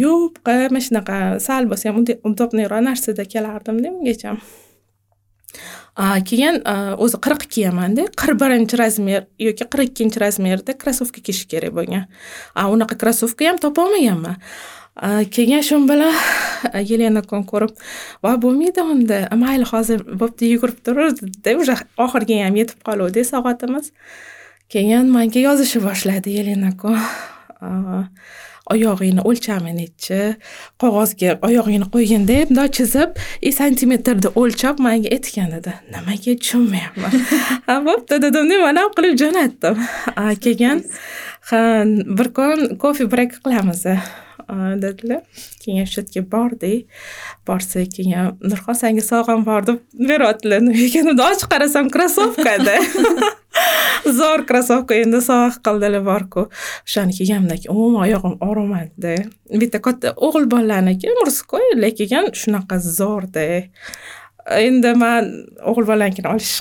yupqa 0.02 0.56
mana 0.72 0.82
shunaqa 0.86 1.16
sal 1.46 1.70
bo'lsa 1.70 1.90
ham 1.90 2.02
удобныйroq 2.30 2.82
narsada 2.88 3.24
kelardimda 3.32 3.88
ungacha. 3.94 4.36
Keyin 6.28 6.60
o'zi 7.04 7.18
qirq 7.24 7.48
kiyamanda 7.54 8.06
qirq 8.20 8.36
birinchi 8.42 8.78
razmer 8.82 9.26
yoki 9.46 9.64
qirq 9.72 9.88
ikkinchi 9.90 10.22
razmerda 10.24 10.76
krossovka 10.82 11.20
kiyish 11.26 11.46
kerak 11.52 11.72
bo'lgan. 11.78 12.06
Unaqa 12.74 12.96
krossovka 13.02 13.50
ham 13.50 13.58
topolmaganman 13.64 14.38
keyin 15.30 15.62
shu 15.62 15.78
bilan 15.88 16.12
yelena 16.90 17.22
ko'rib 17.24 17.72
voy 18.24 18.36
bo'lmaydi 18.44 18.84
unda 18.84 19.20
mayli 19.36 19.64
hozir 19.64 20.04
bo'pti 20.04 20.52
yugurib 20.52 20.82
turuverdida 20.84 21.56
уже 21.56 21.76
oxiriga 21.96 22.44
ham 22.44 22.56
yetib 22.60 22.82
qoluvdi 22.84 23.24
soatimiz 23.24 23.92
keyin 24.72 25.10
manga 25.16 25.40
yozishni 25.48 25.82
boshladi 25.88 26.38
yelenako 26.38 26.94
oyog'ingni 28.72 29.24
o'lchami 29.28 29.72
nechi 29.76 30.20
qog'ozga 30.82 31.34
oyog'ingni 31.48 31.88
qo'ygin 31.94 32.26
deb 32.30 32.50
bundoq 32.50 32.72
chizib 32.78 33.18
и 33.42 33.52
santimetrda 33.58 34.32
o'lchab 34.42 34.80
manga 34.86 35.10
aytgan 35.16 35.52
edi 35.58 35.74
nimaga 35.94 36.36
tushunmayapman? 36.42 37.16
Bo'pti 37.88 38.20
dedim. 38.24 38.48
Nima 38.52 38.86
qilib 38.96 39.18
jo'natdim? 39.22 39.82
Keyin 40.46 40.84
bir 42.18 42.32
kun 42.38 42.76
kofe 42.82 43.10
brek 43.12 43.36
qilamiz 43.44 43.84
dedilar. 44.84 45.22
Keyin 45.64 45.86
shu 45.92 46.00
yerga 46.00 46.24
bordik. 46.34 46.88
Borsak 47.48 47.92
keyin 47.98 48.32
nurxon 48.40 48.80
sanga 48.82 49.04
sovg'am 49.10 49.46
bor 49.46 49.66
deb 49.68 49.84
beryaptilar. 50.08 50.66
Deb 50.70 51.24
ochib 51.28 51.48
qarasam 51.52 51.90
krossovkada 51.94 52.78
zo'r 54.20 54.44
krossovka 54.48 54.98
endi 55.04 55.20
sovg'a 55.28 55.62
qildilar 55.66 56.04
borku 56.06 56.46
o'shani 56.48 57.16
kiyganimdan 57.18 57.62
keyin 57.62 57.74
umuman 57.76 58.04
oyog'im 58.06 58.36
og'rimadida 58.48 59.14
bitta 59.62 59.82
katta 59.86 60.14
o'g'il 60.26 60.48
bolalarniki 60.54 61.16
murskoy 61.20 61.66
lekin 61.84 62.32
shunaqa 62.42 62.80
zo'rda. 62.98 63.46
Endi 64.58 64.94
man 65.04 65.28
o'g'il 65.70 65.86
bolanikini 65.90 66.32
olish 66.34 66.54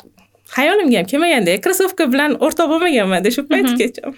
hayolimga 0.58 0.98
ham 1.00 1.08
kelmaganda 1.12 1.56
krossovka 1.66 2.08
bilan 2.14 2.36
o'rtoq 2.46 2.68
bo'lmaganmanda 2.74 3.32
shu 3.36 3.46
paytgacha 3.52 4.14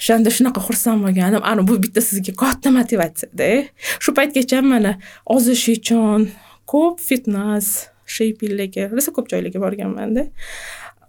o'shanda 0.00 0.32
shunaqa 0.36 0.60
xursand 0.66 1.04
bo'lganim 1.04 1.42
ana 1.52 1.64
bu 1.68 1.78
bitta 1.84 2.00
sizga 2.08 2.32
katta 2.42 2.72
motivatsiyada 2.78 3.50
shu 4.04 4.14
paytgacha 4.18 4.60
mana 4.72 4.92
ozish 5.36 5.66
uchun 5.76 6.28
ko'p 6.72 7.00
fitnes 7.08 7.68
sheypillarga 8.16 8.88
rosa 8.94 9.10
ko'p 9.16 9.32
joylarga 9.32 9.64
borganmanda 9.64 10.26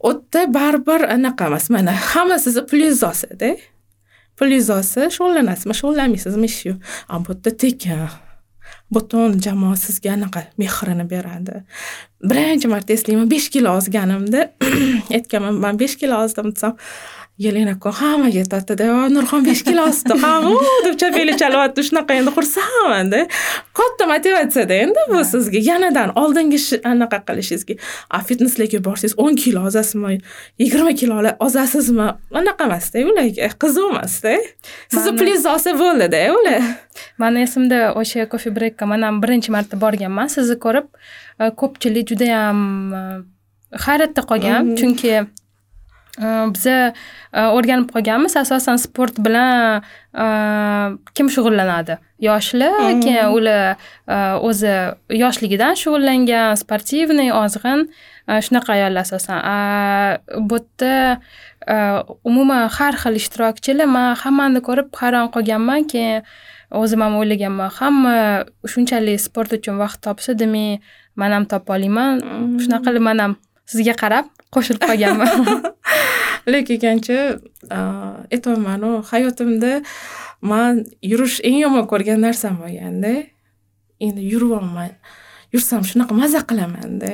u 0.03 0.11
yerda 0.13 0.41
baribir 0.53 1.01
anaqa 1.15 1.45
emas 1.51 1.69
mana 1.69 1.93
hamma 2.11 2.39
sizni 2.39 2.65
pulingizni 2.69 3.07
olsada 3.11 3.55
pulingizni 4.41 4.73
olsa 4.79 5.07
shug'ullanasizmi? 5.15 5.77
Shug'ullanmaysizmi 5.79 6.49
ish 6.51 6.59
yo'q 6.69 6.79
a 7.09 7.19
bu 7.25 7.35
yerda 7.35 7.57
tekin. 7.63 8.05
Butun 8.91 9.37
jamoa 9.45 9.75
sizga 9.79 10.11
anaqa 10.17 10.41
mehrini 10.59 11.05
beradi. 11.13 11.61
Birinchi 12.29 12.67
marta 12.71 12.93
eslayman 12.93 13.29
besh 13.31 13.49
kilo 13.53 13.75
ozganimda. 13.79 14.41
Aytganman 15.17 15.59
man 15.63 15.79
besh 15.79 15.95
kilo 16.01 16.19
ozdim 16.25 16.51
desam 16.55 16.75
yelena 17.39 17.71
aka 17.71 17.91
hammaga 17.91 18.39
aytyaptida 18.43 18.87
nurxon 19.15 19.45
besh 19.45 19.63
kilo 19.67 19.85
ozdi 19.89 20.17
ha 20.23 20.31
deb 20.85 20.95
chapanglar 21.01 21.37
chalyapti 21.41 21.85
shunaqa 21.87 22.17
endi 22.19 22.31
xursandmanda 22.37 23.21
katta 23.79 24.07
motivatsiyada 24.11 24.75
endi 24.85 25.05
bu 25.11 25.23
sizga 25.31 25.59
yanadan 25.69 26.13
oldingi 26.21 26.59
anaqa 26.91 27.21
qilishingizga 27.27 27.75
a 28.17 28.21
fitneslarga 28.27 28.83
borsangiz 28.87 29.15
o'n 29.23 29.39
kilo 29.43 29.63
ozasizmi 29.69 30.19
yigirma 30.63 30.93
kilo 31.01 31.15
ozasizmi 31.47 32.07
anaqa 32.41 32.69
emasda 32.69 33.05
ularga 33.11 33.51
qiziq 33.63 33.89
emasda 33.91 34.37
sizni 34.93 35.11
pulingizni 35.19 35.49
olsa 35.55 35.75
bo'ldida 35.83 36.23
ular 36.37 36.61
mani 37.21 37.45
esimda 37.47 37.83
o'sha 38.01 38.29
kofe 38.33 38.49
brekka 38.57 38.85
man 38.93 39.07
ham 39.07 39.21
birinchi 39.23 39.49
marta 39.57 39.75
borganman 39.83 40.27
sizni 40.35 40.57
ko'rib 40.65 40.87
ko'pchilik 41.61 42.05
judayam 42.11 42.57
hayratda 43.85 44.21
qolgan 44.29 44.75
chunki 44.79 45.13
biza 46.19 46.93
o'rganib 47.31 47.91
qolganmiz. 47.93 48.35
Asosan 48.43 48.77
sport 48.81 49.19
bilan 49.25 49.83
kim 51.15 51.27
shug'ullanadi? 51.29 51.97
Yoshlar 52.21 53.01
keyin 53.03 53.31
ular 53.35 53.77
o'zi 54.47 54.73
yoshligidan 55.23 55.77
shug'ullangan 55.81 56.57
sportivniy 56.63 57.31
ozg'in 57.43 57.87
shunaqa 58.27 58.75
ayollar 58.77 59.07
asosan. 59.07 59.39
Bu 60.49 60.59
yerda 60.59 61.21
umuman 62.23 62.69
har 62.69 62.93
xil 62.93 63.15
ishtirokchilar 63.15 63.85
man 63.85 64.15
hammani 64.15 64.61
ko'rib 64.67 64.89
hayron 65.01 65.29
qolganman 65.35 65.85
keyin 65.91 66.23
o'zim 66.71 67.01
ham 67.01 67.15
o'ylaganman 67.19 67.69
hamma 67.79 68.15
shunchalik 68.73 69.19
sport 69.19 69.53
uchun 69.53 69.77
vaqt 69.77 70.01
topsa 70.05 70.33
demak 70.33 70.81
man 71.15 71.31
ham 71.31 71.45
topa 71.45 71.75
oliyman 71.77 72.21
shunaqa 72.63 72.85
qilib 72.87 73.03
man 73.09 73.19
ham 73.23 73.33
sizga 73.71 73.93
qarab 74.01 74.25
qo'shilib 74.53 74.81
qolganman 74.89 75.29
lekinchi 76.53 77.17
aytyapmanu 78.33 78.91
hayotimda 79.11 79.73
man 80.51 80.85
yurish 81.11 81.39
eng 81.47 81.59
yomon 81.63 81.85
ko'rgan 81.91 82.19
narsam 82.27 82.57
bo'lganda 82.63 83.13
endi 84.05 84.21
yuryapman 84.33 84.91
yursam 85.53 85.83
shunaqa 85.89 86.13
maza 86.21 86.41
qilamanda. 86.49 87.11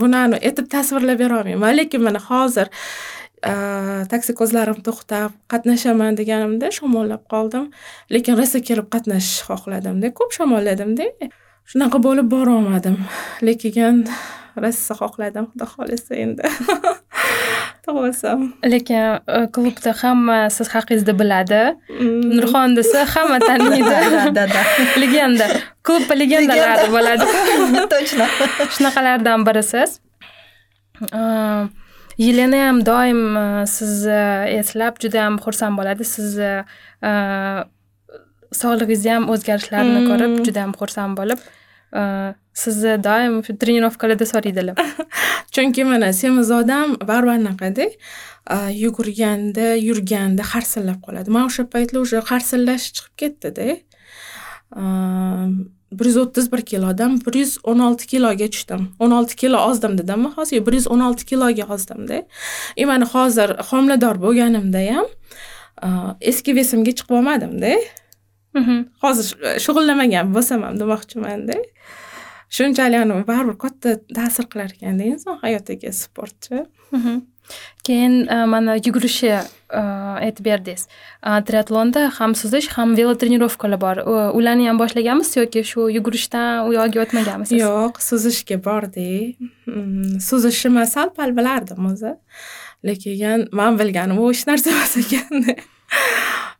Buni 0.00 0.18
aytib 0.38 0.66
tasvirlab 0.74 1.18
berolmayman 1.22 1.76
lekin 1.80 2.02
mana 2.06 2.20
hozir 2.28 2.68
taksi 4.12 4.34
ko'zlarim 4.40 4.78
to'xtab 4.86 5.30
qatnashaman 5.52 6.16
deganimda 6.20 6.70
shamollab 6.78 7.22
qoldim. 7.32 7.70
Lekin 8.14 8.34
rosa 8.40 8.60
kelib 8.68 8.88
qatnashishni 8.94 9.46
xohladimda 9.48 10.12
ko'p 10.18 10.30
shamolladimda. 10.38 11.06
Shunaqa 11.70 11.98
bo'lib 12.06 12.28
borolmadim 12.34 12.96
lekin 13.48 14.04
rosa 14.62 14.94
xohladim 15.00 15.44
xudo 15.52 15.66
xohlasa 15.74 16.14
endi. 16.24 16.42
tug'ilsam 17.88 18.40
lekin 18.72 19.04
e, 19.36 19.38
klubda 19.54 19.92
hamma 20.02 20.38
siz 20.56 20.68
haqingizda 20.74 21.14
biladi. 21.20 21.62
Mm. 22.00 22.36
nurxon 22.36 22.76
desa 22.78 23.04
hamma 23.14 23.38
taniydi. 23.48 23.96
Legenda 25.02 25.46
klub 25.86 26.10
legendalari 26.22 26.88
bo'ladi. 26.96 27.26
Точно 27.94 28.26
shunaqalardan 28.74 29.46
birisiz. 29.48 29.90
E, 31.18 31.22
yelena 32.26 32.60
ham 32.66 32.78
doim 32.90 33.22
e, 33.36 33.46
sizni 33.76 34.20
eslab 34.60 34.94
juda 35.02 35.18
yam 35.24 35.36
xursand 35.44 35.74
bo'ladi. 35.80 36.04
Sizni 36.14 36.52
sog'lig'ingizda 38.60 39.14
ham 39.16 39.24
o'zgarishlarni 39.32 39.98
Mm. 40.02 40.06
ko'rib 40.10 40.34
juda 40.46 40.60
ham 40.64 40.72
xursand 40.80 41.18
bo'lib 41.20 41.40
sizni 42.62 42.94
doim 43.08 43.42
shu 43.46 43.52
trenirovkalarda 43.60 44.26
so'raydilar 44.32 44.76
chunki 45.54 45.84
mana 45.90 46.12
semizodam 46.12 46.96
baribir 47.10 47.34
anaqada 47.38 47.86
yugurganda 48.72 49.74
yurganda 49.76 50.42
harsillab 50.42 51.00
qoladi. 51.06 51.30
Man 51.30 51.44
o'sha 51.48 51.64
paytlar 51.74 52.00
уже 52.00 52.20
harsillash 52.30 52.86
chiqib 52.96 53.14
ketdida. 53.20 53.66
Bir 55.98 56.04
yuz 56.04 56.16
o'ttiz 56.22 56.52
bir 56.52 56.62
kilodan 56.70 57.20
bir 57.26 57.34
yuz 57.34 57.58
o'n 57.64 57.78
olti 57.78 58.06
kiloga 58.06 58.48
tushdim. 58.54 58.82
o'n 58.98 59.10
olti 59.10 59.36
kilo 59.36 59.58
ozdim 59.68 59.98
dedimmi 59.98 60.28
hozir 60.36 60.66
bir 60.66 60.72
yuz 60.72 60.86
o'n 60.86 61.00
olti 61.00 61.24
kiloga 61.26 61.64
ozdimda. 61.74 62.22
И 62.76 62.84
mana 62.86 63.06
hozir 63.14 63.50
homilador 63.70 64.16
bo'lganimda 64.24 64.80
ham 64.94 65.06
eski 66.20 66.56
vesimga 66.56 66.90
chiqib 66.90 67.14
olmadimda. 67.18 67.72
Mhm. 68.54 68.76
hozir 69.02 69.26
shug'ullamagan 69.64 70.26
bo'lsam 70.34 70.62
ham 70.66 70.74
demoqchimanda 70.80 71.56
shunchalik 72.56 73.26
baribir 73.30 73.56
katta 73.64 73.96
ta'sir 74.16 74.44
qilar 74.52 74.70
ekanda 74.76 75.04
inson 75.12 75.38
hayotiga 75.44 75.92
sportchi. 75.92 76.64
Mhm. 76.92 77.16
keyin 77.86 78.14
e, 78.28 78.44
mana 78.52 78.74
yugurishni 78.76 79.28
e, 79.32 79.80
aytib 80.26 80.44
berdingiz. 80.48 80.82
E, 81.28 81.30
triatlonda 81.48 82.02
ham 82.18 82.34
suzish 82.40 82.68
ham 82.76 82.90
velotrenirovkalar 82.98 83.80
bor. 83.80 83.96
U- 84.12 84.32
ularni 84.38 84.66
ham 84.68 84.78
boshlaganmisiz 84.82 85.36
yoki 85.40 85.62
shu 85.70 85.86
yugurishdan 85.96 86.68
u 86.68 86.74
yoqqa 86.76 87.00
o'tmaganmisiz? 87.06 87.56
Yo'q 87.62 88.00
suzishga 88.08 88.56
bordik 88.68 89.36
Mm, 89.68 90.20
suzishni 90.28 90.84
sal 90.94 91.08
pal 91.16 91.30
bilardim 91.38 91.86
o'zi. 91.92 92.12
Lekin 92.84 93.48
man 93.52 93.78
bilganim 93.80 94.18
u 94.22 94.28
hech 94.32 94.44
narsa 94.48 94.70
emas 94.74 94.94
ekanda 95.02 95.56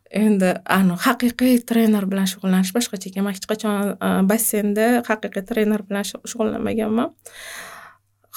endi 0.09 0.53
anu 0.65 0.97
haqiqiy 0.97 1.59
trener 1.69 2.05
bilan 2.09 2.27
shug'ullanish 2.29 2.73
boshqacha 2.75 3.11
ekan 3.11 3.27
man 3.27 3.35
hech 3.37 3.47
qachon 3.49 3.97
basseynda 4.29 4.87
haqiqiy 5.09 5.45
trener 5.49 5.83
bilan 5.89 6.07
shug'ullanmaganman. 6.11 7.13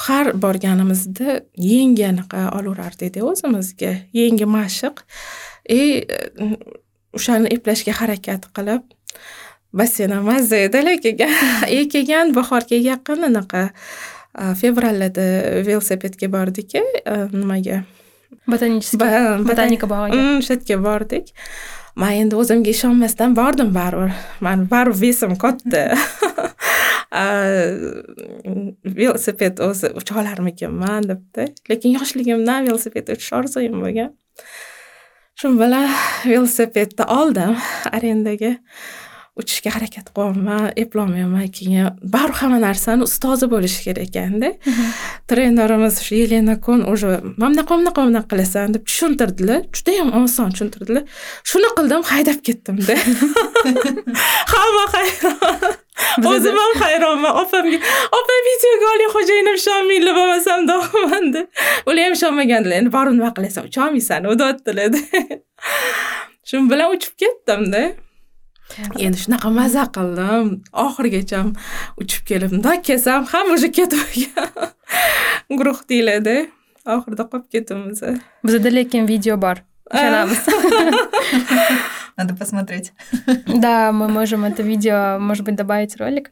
Har 0.06 0.32
borganimizda 0.44 1.42
yangi 1.56 2.04
anaqa 2.08 2.48
olaverardikda 2.58 3.24
o'zimizga 3.28 3.92
yangi 4.16 4.48
mashq. 4.56 5.04
И 5.68 6.04
o'shani 7.16 7.52
eplashga 7.56 7.94
harakat 8.00 8.48
qilib 8.56 8.84
basseyn 9.72 10.12
ham 10.12 10.28
mazza 10.28 10.60
edi 10.66 10.84
lekin 10.84 11.24
и 11.68 11.88
keyin 11.92 12.34
bahorga 12.36 12.76
yaqin 12.76 13.28
anaqa 13.30 13.70
fevralda 14.60 15.26
velosipedga 15.66 16.28
bordik 16.36 16.76
nimaga? 17.32 17.82
Botanический 18.46 18.98
botanika 19.48 19.86
bog'iga 19.92 20.22
o'sha 20.38 20.54
yerga 20.54 20.76
bordik 20.86 21.26
man 21.94 22.12
endi 22.22 22.34
o'zimga 22.42 22.70
ishonmasdan 22.76 23.36
bordim 23.40 23.70
baribir 23.78 24.12
mani 24.46 24.64
baribir 24.72 25.00
vesim 25.04 25.36
katta 25.44 25.82
velosiped 28.98 29.60
o'zi 29.68 29.92
ucha 30.00 30.18
olarmikinman 30.22 31.08
debdi 31.10 31.44
lekin 31.70 31.98
yoshligimdan 31.98 32.68
velosipedda 32.68 33.18
uchish 33.18 33.32
orzuyim 33.40 33.76
bo'lgan 33.84 34.10
shu 35.40 35.52
bilan 35.62 35.88
velosipedni 36.24 37.04
oldim 37.18 37.54
arendaga 37.96 38.52
uchishga 39.40 39.70
harakat 39.74 40.06
qilyapman 40.16 40.72
eplolmayapman 40.76 41.46
keyin 41.56 41.86
baribir 42.14 42.36
hamma 42.40 42.58
narsani 42.60 43.02
ustozi 43.08 43.46
bo'lishi 43.54 43.80
kerak 43.86 44.08
ekanda. 44.08 44.48
Trenerimiz 45.28 46.00
shu 46.06 46.14
yelena 46.14 46.60
kon 46.66 46.80
уже 46.92 47.08
bunaqa 47.42 47.72
bunaqa 47.78 48.00
bunaqa 48.08 48.28
qilasan? 48.32 48.74
deb 48.74 48.82
tushuntirdilar. 48.88 49.60
Judayam 49.76 50.08
oson 50.18 50.50
tushuntirdilar. 50.54 51.04
Shuni 51.50 51.70
qildim 51.78 52.02
haydab 52.12 52.38
ketdimda 52.48 52.94
hamma 54.54 54.84
hayron. 54.94 55.72
O'zim 56.32 56.56
ham 56.62 56.74
hayronman 56.84 57.32
opamga 57.42 57.78
opa 58.18 58.34
videoga 58.48 58.86
oling 58.94 59.10
xo'jayinim 59.16 59.56
ishonmanglar 59.62 60.14
bo'lmasam 60.20 60.68
do'qman 60.70 61.26
deb. 61.34 61.46
Ular 61.88 62.04
ham 62.04 62.12
ishonmagandilar. 62.18 62.76
Endi 62.80 62.92
borib 62.98 63.14
nima 63.18 63.32
qilasan 63.36 63.62
ucholmaysan 63.70 64.20
deyaptilar 64.40 64.90
shu 66.48 66.56
bilan 66.70 66.88
uchib 66.96 67.12
ketdimda 67.22 67.82
endi 68.98 69.18
shunaqa 69.24 69.48
maza 69.58 69.84
qildim. 69.96 70.46
Oxirigacha 70.84 71.40
uchib 72.02 72.22
kelib 72.30 72.50
mundoq 72.56 72.82
kelsam 72.88 73.26
hamma 73.32 73.54
уже 73.58 73.68
ketib 73.78 74.02
guruh 75.58 75.78
deyiladi. 75.90 76.36
Oxirida 76.94 77.24
qolib 77.30 77.46
ketdimiz 77.52 78.02
bizada 78.44 78.70
lekin 78.78 79.08
video 79.12 79.36
bor. 79.44 79.56
Ishonamiz. 79.92 80.40
Надо 82.16 82.34
посмотреть. 82.34 82.92
Да, 83.46 83.92
мы 83.92 84.08
можем 84.08 84.44
это 84.44 84.62
видео, 84.62 85.18
может 85.18 85.44
быть, 85.44 85.56
добавить 85.56 85.96
ролик. 85.96 86.30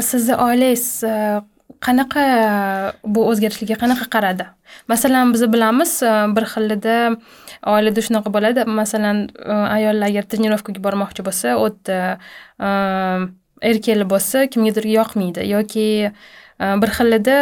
Sizni 0.00 0.34
oilangiz 0.38 1.02
e, 1.02 1.42
qanaqa 1.82 2.24
bu 3.02 3.24
o'zgarishlarga 3.30 3.74
qanaqa 3.80 4.06
qaradi? 4.12 4.44
Masalan 4.86 5.32
biz 5.34 5.42
bilamiz 5.54 5.96
e, 6.02 6.12
bir 6.36 6.46
xilida 6.52 6.94
oilada 7.72 8.00
shunaqa 8.06 8.30
bo'ladi 8.36 8.64
masalan 8.80 9.18
e, 9.38 9.54
ayollar 9.76 10.08
agar 10.12 10.24
trenirovkaga 10.30 10.80
bormoqchi 10.86 11.24
bo'lsa 11.28 11.56
u 11.62 11.66
yerda 11.68 11.98
e, 12.66 12.70
erkaklar 13.70 14.08
bo'lsa 14.14 14.46
kimgadir 14.52 14.86
yoqmaydi 14.98 15.46
yoki 15.54 15.86
e, 16.10 16.66
bir 16.82 16.90
xilida 16.98 17.36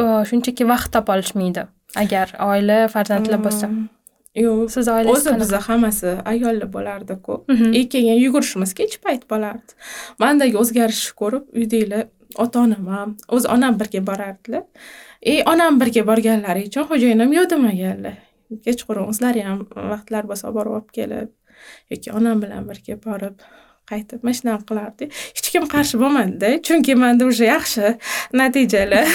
e, 0.00 0.02
shunchaki 0.30 0.68
vaqt 0.72 0.92
topa 0.96 1.16
olishmaydi 1.16 1.66
agar 2.04 2.34
oila 2.50 2.78
farzandlar 2.94 3.40
bo'lsa. 3.46 3.70
Yo'q. 4.34 4.66
Siz 4.74 4.88
oilangiz 4.90 5.26
o'zi 5.28 5.32
biza 5.38 5.60
hammasi 5.68 6.10
ayollar 6.32 6.68
bo'lardiku 6.76 7.34
Mhm. 7.52 7.70
keyin 7.92 8.18
yugurishimiz 8.24 8.74
kech 8.74 8.98
payt 9.04 9.22
bo'lardi. 9.30 9.70
Mandagi 10.18 10.56
o'zgarishni 10.62 11.14
ko'rib 11.20 11.44
uydagilar 11.60 12.04
ota 12.44 12.60
onam 12.66 12.86
ham 12.94 13.10
o'zi 13.28 13.46
onam 13.56 13.78
birga 13.80 14.00
borardilar. 14.10 14.64
И 15.32 15.42
onam 15.52 15.80
birga 15.80 16.02
borganlari 16.10 16.66
uchun 16.68 16.84
xo'jayinim 16.90 17.30
yo'q 17.38 17.46
demaganlar 17.52 18.16
kechqurun 18.66 19.10
o'zlari 19.12 19.44
ham 19.48 19.64
vaqtlar 19.92 20.28
bo'lsa 20.30 20.52
borib 20.56 20.76
olib 20.78 20.90
kelib 20.98 21.30
yoki 21.94 22.14
onam 22.20 22.42
bilan 22.44 22.68
birga 22.70 22.98
borib 23.06 23.44
qaytib 23.90 24.20
mana 24.26 24.36
shunaqa 24.38 24.64
qilardik 24.70 25.08
hech 25.36 25.48
kim 25.54 25.64
qarshi 25.74 25.96
bo'lmadida 26.02 26.48
chunki 26.66 26.92
manda 27.02 27.24
уже 27.30 27.44
yaxshi 27.54 27.86
natijalar. 28.38 29.06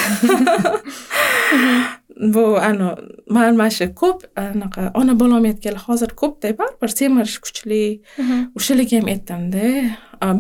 Bu 2.20 2.60
ani 2.60 2.84
man 3.30 3.56
mana 3.56 3.72
shu 3.72 3.86
ko'p 4.02 4.26
anaqa 4.36 4.92
ona 5.00 5.14
bola 5.20 5.38
olmayotganlar 5.38 5.84
hozir 5.88 6.12
ko'pda 6.22 6.52
baribir 6.60 6.92
semirish 7.00 7.38
kuchli. 7.46 7.84
Mhm. 8.20 8.40
o'shalarga 8.58 8.96
ham 9.00 9.08
aytdimda 9.14 9.68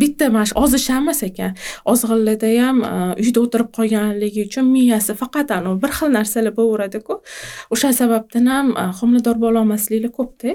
bitta 0.01 0.25
mana 0.33 0.45
shu 0.49 0.55
ozish 0.63 0.89
emas 0.97 1.23
ekan. 1.29 1.55
Ozg'inlarda 1.91 2.49
ham 2.65 2.77
uyda 3.23 3.39
o'tirib 3.45 3.69
qolganligi 3.77 4.41
uchun 4.49 4.65
miyasi 4.75 5.15
faqat 5.21 5.55
anavi 5.57 5.77
bir 5.83 5.91
xil 5.97 6.09
narsalar 6.17 6.53
bo'laveradiku. 6.59 7.13
O'sha 7.73 7.89
sababdan 8.01 8.45
ham 8.53 8.67
homilador 8.99 9.37
bo'lolmasliklar 9.45 10.11
ko'pda 10.19 10.51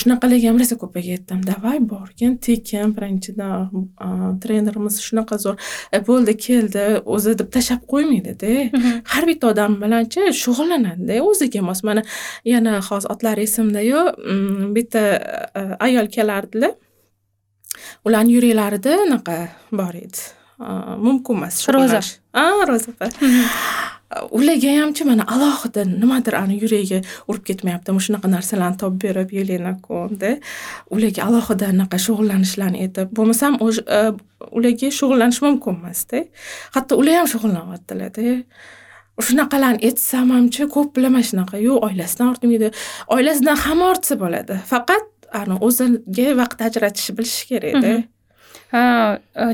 shunaqalarga 0.00 0.48
ham 0.50 0.58
rosa 0.62 0.76
ko'paga 0.82 1.10
aytdim 1.16 1.40
davay 1.50 1.78
borgin 1.92 2.32
tekin 2.46 2.92
birinchidan 2.96 3.68
trenerimiz 4.42 4.96
shunaqa 5.06 5.36
zo'r 5.44 5.56
e, 5.96 5.98
bo'ldi 6.08 6.34
keldi 6.46 6.84
o'zi 7.14 7.34
deb 7.40 7.48
tashlab 7.56 7.82
qo'ymaydida 7.92 8.52
Mhm. 8.76 8.92
har 9.12 9.24
bitta 9.30 9.46
odam 9.52 9.72
bilanchi 9.82 10.20
shug'ullanadida 10.42 11.20
o'ziga 11.30 11.60
mos. 11.68 11.80
Mana 11.88 12.02
yana 12.52 12.72
hozir 12.88 13.08
otlari 13.14 13.42
esimdayu 13.48 14.00
mm, 14.12 14.74
bitta 14.76 15.02
e, 15.60 15.62
ayol 15.86 16.06
kelardilar. 16.16 16.72
Ularni 18.06 18.32
yuraklarida 18.36 18.92
anaqa 19.06 19.36
bor 19.80 19.94
edi. 20.04 20.20
Mumkin 21.06 21.34
emas 21.36 21.56
Ro'za. 21.74 22.00
a 22.40 22.42
ro'za 22.68 22.90
opa 22.94 23.06
ularga 24.38 24.70
hamchi 24.80 25.04
mana 25.10 25.24
alohida 25.34 25.82
nimadir 26.02 26.34
ani 26.42 26.54
yuragiga 26.62 27.00
urib 27.30 27.44
ketmayapti 27.48 27.92
mana 27.94 28.04
shunaqa 28.06 28.28
narsalarni 28.36 28.78
topib 28.82 29.00
berib 29.04 29.30
yelena 29.38 29.72
konda 29.88 30.30
ularga 30.94 31.20
alohida 31.28 31.66
anaqa 31.74 31.98
shug'ullanishlarni 32.06 32.78
aytib 32.84 33.08
bo'lmasam 33.18 33.52
e, 33.62 34.00
ularga 34.58 34.88
shug'ullanish 34.98 35.40
mumkin 35.46 35.74
emasda. 35.80 36.24
Hatto 36.76 36.92
ular 37.00 37.14
ham 37.20 37.28
shug'ullanyaptilarda 37.34 38.26
shunaqalarni 39.26 39.80
aytsam 39.88 40.30
hamchi 40.36 40.64
ko'p 40.74 40.94
bilaman 40.96 41.22
shunaqa 41.30 41.56
yo'q 41.68 41.78
oilasidan 41.88 42.32
ortmaydi 42.32 42.70
oilasidan 43.16 43.56
hamma 43.66 43.90
ortsa 43.92 44.14
bo'ladi 44.22 44.54
faqat 44.72 45.06
ani 45.40 45.54
o'ziga 45.66 46.28
vaqt 46.40 46.58
ajratishni 46.68 47.12
bilishi 47.18 47.44
kerakda 47.50 47.88
Mhm. 47.92 48.02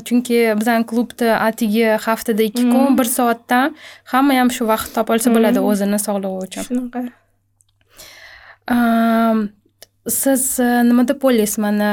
Chunki 0.07 0.39
bizani 0.61 0.85
klubda 0.91 1.39
atigi 1.49 1.87
haftada 2.07 2.43
ikki 2.49 2.65
kun 2.73 2.99
bir 2.99 3.09
soatdan 3.19 3.75
hamma 4.13 4.33
ham 4.41 4.51
shu 4.57 4.65
vaqt 4.73 4.95
topa 4.97 5.17
olsa 5.17 5.29
bo'ladi 5.37 5.61
o'zini 5.71 5.99
sog'lig'i 6.07 6.39
uchun 6.47 6.65
shunaqa 6.69 7.01
siz 10.21 10.45
nima 10.91 11.03
deb 11.09 11.25
o'ylaysiz 11.31 11.59
mana 11.67 11.91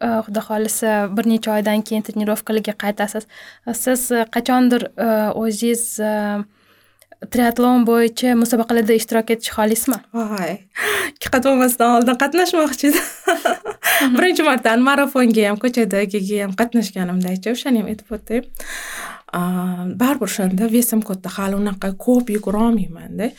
xudo 0.00 0.40
xohlasa 0.48 0.90
bir 1.16 1.24
necha 1.32 1.50
oydan 1.56 1.84
keyin 1.86 2.06
trenirovkalarga 2.06 2.74
qaytasiz 2.84 3.24
siz 3.82 4.06
qachondir 4.36 4.82
o'zingiz 5.42 5.84
triatlon 7.32 7.84
bo'yicha 7.88 8.32
musobaqalarda 8.42 8.96
ishtirok 8.96 9.34
etish 9.34 9.52
xohlaysizmi 9.56 9.98
voy 10.16 10.54
ikki 11.12 11.28
qat 11.34 11.48
bo'lmasdan 11.48 11.98
oldin 11.98 12.16
qatnashmoqchi 12.22 12.92
edim 12.92 13.04
birinchi 14.16 14.42
marta 14.42 14.76
marafonga 14.90 15.48
ham 15.48 15.58
ko'chadagi 15.62 16.20
ham 16.42 16.52
qatnashganimdachi 16.60 17.52
o'shani 17.54 17.82
ham 17.82 17.90
aytib 17.92 18.14
o'tay 18.16 18.40
baribir 20.00 20.26
o'shanda 20.26 20.70
vesim 20.72 21.02
katta 21.08 21.30
hali 21.36 21.54
unaqa 21.62 21.92
ko'p 22.06 22.30
yugurolmaymanda. 22.36 23.30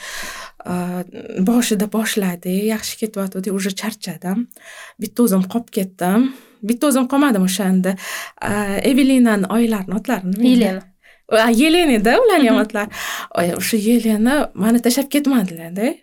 Boshida 1.50 1.88
boshladi 1.96 2.54
yaxshi 2.74 3.00
ketyotgandi 3.02 3.52
уже 3.52 3.72
charchadim. 3.82 4.48
Bitta 5.02 5.24
o'zim 5.24 5.44
qolib 5.54 5.74
ketdim. 5.78 6.30
Bitta 6.64 6.88
o'zim 6.88 7.10
qolmadim 7.12 7.48
o'shanda. 7.50 7.96
Evelinani 8.92 9.50
oylarini 9.58 9.98
otlarini 10.00 10.48
yelena. 10.54 10.84
Yelena 11.64 11.98
edi 12.00 12.16
ularni 12.24 12.50
ham 12.52 12.62
otlari 12.66 12.90
o'sha 13.58 13.78
yelena 13.90 14.38
mani 14.54 14.80
tashlab 14.86 15.12
ketmadilarda 15.16 15.94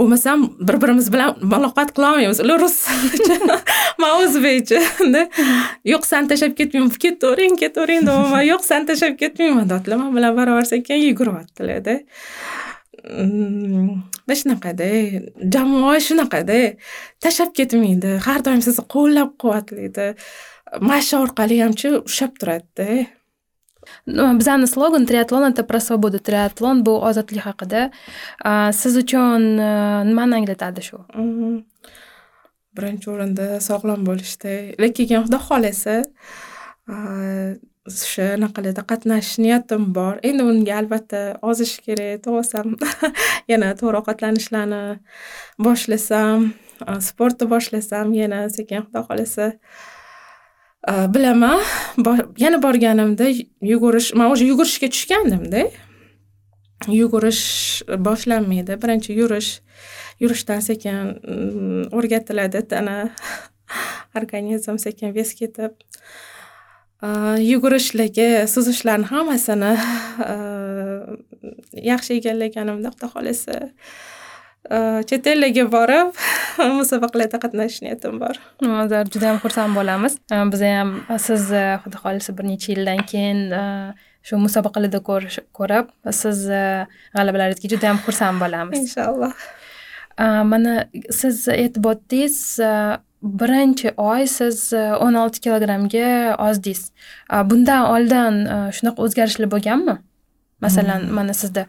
bo'lmasam 0.00 0.48
bir 0.68 0.80
birimiz 0.82 1.12
bilan 1.12 1.36
muloqot 1.54 1.94
qilolmaymiz. 1.96 2.40
Ular 2.44 2.60
ruscha 2.64 3.58
man 4.02 4.16
o'zbekcha 4.22 4.80
yo'q 5.92 6.06
san 6.10 6.28
tashlab 6.30 6.56
ketmayman 6.58 6.90
ketavering 7.04 7.56
ketavering 7.62 8.06
deyapman 8.08 8.44
yo'q 8.48 8.66
san 8.70 8.86
tashlab 8.88 9.16
ketmayman 9.22 9.68
deyaptilar 9.70 10.00
man 10.02 10.16
bilan 10.16 10.36
barobar 10.38 10.66
sekin 10.72 11.02
yuguryaptilarda 11.06 11.94
mm, 13.04 13.90
mana 14.26 14.38
shunaqada 14.42 14.88
jamoa 15.56 15.96
shunaqada 16.08 16.58
tashlab 17.24 17.54
ketmaydi 17.60 18.16
har 18.26 18.40
doim 18.46 18.62
sizni 18.68 18.86
qo'llab 18.96 19.36
quvvatlaydi 19.42 20.10
mana 20.90 21.22
orqali 21.24 21.62
hamchi 21.64 21.94
ushlab 22.00 22.36
turadida 22.40 22.88
bizani 24.06 24.66
slogan 24.66 25.06
triatlon 25.06 25.50
это 25.50 25.64
про 25.64 25.80
свободу. 25.80 26.18
Triatlon 26.18 26.84
bu 26.86 26.92
ozodlik 27.08 27.44
haqida 27.44 27.90
siz 28.72 28.96
uchun 28.96 29.56
nimani 30.10 30.34
anglatadi 30.40 30.82
shu 30.88 30.98
birinchi 32.76 33.10
o'rinda 33.10 33.46
sog'lom 33.68 34.04
bo'lishda 34.08 34.52
lekin 34.82 35.08
keyin 35.08 35.24
xudo 35.26 35.38
xohlasa 35.48 35.94
shunaqalarda 38.12 38.82
qatnashish 38.90 39.38
niyatim 39.44 39.82
bor 39.96 40.14
endi 40.28 40.42
bunga 40.48 40.74
albatta 40.80 41.20
ozish 41.50 41.74
kerak 41.86 42.22
tug'ilsam 42.24 42.76
yana 43.52 43.68
to'g'ri 43.80 43.96
ovqatlanishlarni 44.00 44.82
boshlasam 45.66 46.38
sportni 47.08 47.50
boshlasam 47.54 48.06
yana 48.20 48.40
sekin 48.56 48.86
xudo 48.86 49.00
xohlasa 49.08 49.46
Э, 50.88 51.14
bilaman 51.14 51.60
yana 52.38 52.62
borganimda 52.62 53.26
yugurish 53.60 54.14
man 54.14 54.30
уже 54.32 54.44
yugurishga 54.44 54.88
tushgandimda 54.88 55.68
yugurish 56.88 57.82
boshlanmaydi. 58.06 58.78
Birinchi 58.82 59.12
yurish 59.12 59.60
yurishdan 60.20 60.60
sekin 60.60 61.20
mm, 61.20 61.92
o'rgatiladi 61.92 62.62
tana 62.68 63.10
organizm 64.18 64.78
sekin 64.78 65.12
vес 65.14 65.34
ketib. 65.34 65.76
Э, 67.02 67.36
yugurishlarga 67.44 68.46
suzishlarni 68.48 69.04
hammasini 69.12 69.74
э, 70.32 70.38
yaxshi 71.92 72.16
egallaganimda 72.22 72.94
xudo 72.96 73.12
xohlasa 73.12 73.58
chet 75.08 75.26
ellarga 75.32 75.64
borib 75.72 76.12
musobaqalarda 76.80 77.40
qatnashish 77.44 77.82
niyatim 77.86 78.20
bor. 78.20 78.36
Hozir 78.60 79.08
juda 79.14 79.30
yam 79.32 79.38
xursand 79.44 79.76
bo'lamiz. 79.78 80.18
Biz 80.52 80.62
ham 80.68 80.90
siz 81.26 81.48
xudo 81.84 82.02
xohlasa 82.02 82.36
bir 82.38 82.48
necha 82.50 82.72
yildan 82.74 83.00
keyin 83.12 83.40
shu 84.26 84.40
musobaqalarda 84.44 85.00
ko'rib 85.08 85.88
siz 86.22 86.44
g'alabalaringizga 87.16 87.72
juda 87.74 87.90
yam 87.92 88.02
xursand 88.04 88.42
bo'lamiz. 88.44 88.84
Inshaalloh. 88.84 89.32
Mana 90.52 90.74
siz 91.20 91.48
aytib 91.48 91.88
o'tdingiz 91.92 92.36
birinchi 93.40 93.92
oy 93.96 94.26
siz 94.26 94.72
o'n 94.76 95.16
olti 95.22 95.40
kilogrammga 95.44 96.36
ozdingiz 96.48 96.86
bundan 97.50 97.88
oldin 97.94 98.44
shunaqa 98.76 99.08
o'zgarishlar 99.08 99.48
bo'lganmi? 99.54 99.96
Masalan 100.60 101.06
hmm. 101.06 101.14
mana 101.16 101.32
sizda 101.32 101.66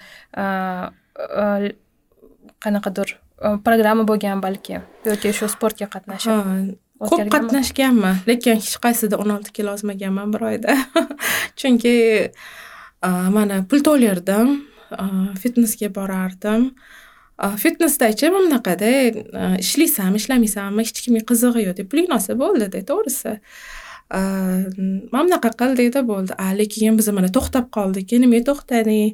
qanaqadir 2.64 3.18
e, 3.18 3.58
programma 3.66 4.08
bo'lgan 4.08 4.42
balki 4.46 4.80
yoki 5.10 5.34
shu 5.38 5.50
sportga 5.52 5.90
qatnashib 5.96 6.74
ko'p 7.10 7.30
qatnashganman 7.34 8.22
lekin 8.30 8.60
hech 8.62 8.78
qaysida 8.84 9.20
o'n 9.22 9.36
olti 9.38 9.54
kilo 9.58 9.74
ozmaganman 9.74 10.34
bir 10.34 10.48
oyda. 10.52 10.76
Chunki 11.60 11.96
mana 13.36 13.64
pul 13.70 13.82
to'lardim 13.88 14.60
fitnesga 15.42 15.90
borardim. 15.96 16.72
Fitnesdachi 17.64 18.30
bunaqada 18.36 18.90
ishlaysanmi 19.66 20.22
ishlamaysanmi 20.22 20.86
hech 20.86 21.02
kimga 21.06 21.24
qizig'i 21.32 21.66
yo'q 21.68 21.78
deb 21.80 21.88
puling 21.94 22.12
olsa 22.18 22.38
bo'ldida 22.42 22.84
to'g'risi 22.92 23.38
mana 24.12 25.24
bunaqa 25.26 25.52
qildikda 25.62 26.04
bo'ldi 26.12 26.36
lekin 26.60 26.80
keyin 26.80 26.98
biz 27.00 27.08
mana 27.18 27.30
to'xtab 27.38 27.66
qoldik 27.78 28.12
nimaga 28.24 28.44
to'xtading 28.50 29.14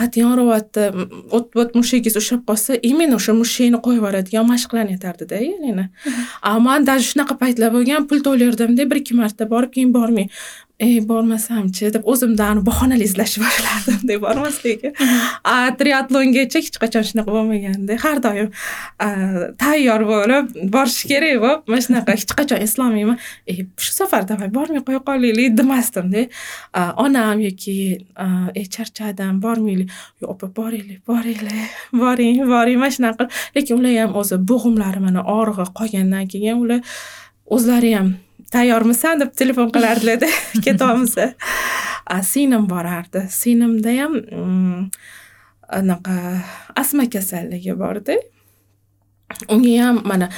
qat'iy 0.00 0.24
og'riyapti 0.28 0.82
o't 1.36 1.56
o't 1.62 1.70
mushagingiz 1.78 2.16
ushlab 2.20 2.42
qolsa 2.48 2.76
именно 2.90 3.16
o'sha 3.20 3.32
mushakni 3.42 3.78
qo'yib 3.84 4.00
yuboradigan 4.00 4.44
mashqlarni 4.52 4.96
aytardida 4.96 5.40
ya'ni 5.40 5.88
man 6.66 6.84
даже 6.84 7.04
shunaqa 7.12 7.38
paytlar 7.42 7.70
bo'lgan 7.76 8.08
pul 8.08 8.20
to'lardimda 8.26 8.88
bir 8.90 9.00
ikki 9.02 9.14
marta 9.22 9.48
borib 9.54 9.72
keyin 9.76 9.94
bormay 9.96 10.28
ey 10.82 10.98
bormasamchi 11.10 11.90
deb 11.94 12.06
o'zimdan 12.12 12.60
bahonalar 12.66 13.04
izlashni 13.06 13.42
boshlardim 13.44 14.00
deb 14.10 14.22
bormaslikka 14.24 14.90
a 15.52 15.54
triatlongacha 15.80 16.62
hech 16.64 16.78
qachon 16.84 17.06
shunaqa 17.10 17.34
bo'lmaganda 17.36 17.98
har 18.04 18.18
doim 18.26 18.48
tayyor 19.62 20.04
bo'lib 20.10 20.50
borish 20.74 21.02
kerak 21.10 21.38
bo'lib 21.44 21.70
mana 21.72 21.84
shunaqa 21.86 22.16
hech 22.16 22.34
qachon 22.40 22.64
eslolmayman 22.66 23.20
ey 23.52 23.58
shu 23.84 23.92
safar 23.98 24.22
давай 24.32 24.50
bormay 24.56 24.82
qo'ya 24.88 25.02
qolaylik 25.08 25.56
demasdimda 25.60 26.24
onam 27.04 27.44
yoki 27.46 27.76
ey 28.60 28.66
charchadim 28.76 29.40
bormaylik 29.46 29.88
yo'q 30.20 30.34
opa 30.34 30.50
boraylik 30.58 31.00
boraylik 31.10 31.78
boring 32.02 32.42
boring 32.54 32.78
mana 32.82 32.92
shunaqa 32.98 33.30
qilib 33.30 33.56
lekin 33.60 33.80
ular 33.80 33.94
ham 34.02 34.20
o'zi 34.24 34.42
bo'g'imlari 34.50 35.06
mana 35.06 35.26
og'rig'i 35.38 35.70
qolgandan 35.80 36.28
keyin 36.34 36.66
ular 36.66 36.80
o'zlari 37.56 37.96
ham 37.98 38.14
tayyormisan 38.52 39.20
deb 39.20 39.32
telefon 39.36 39.72
qilardilarda 39.74 40.28
ketyapmiz 40.64 41.16
singlim 42.32 42.68
borardi. 42.70 43.26
Singlimda 43.30 43.96
ham 44.00 44.14
mm, 44.14 44.90
anaqa 45.80 46.16
asma 46.76 47.08
kasalligi 47.10 47.74
borda. 47.78 48.16
Unga 49.48 49.76
ham 49.82 50.02
mana 50.04 50.28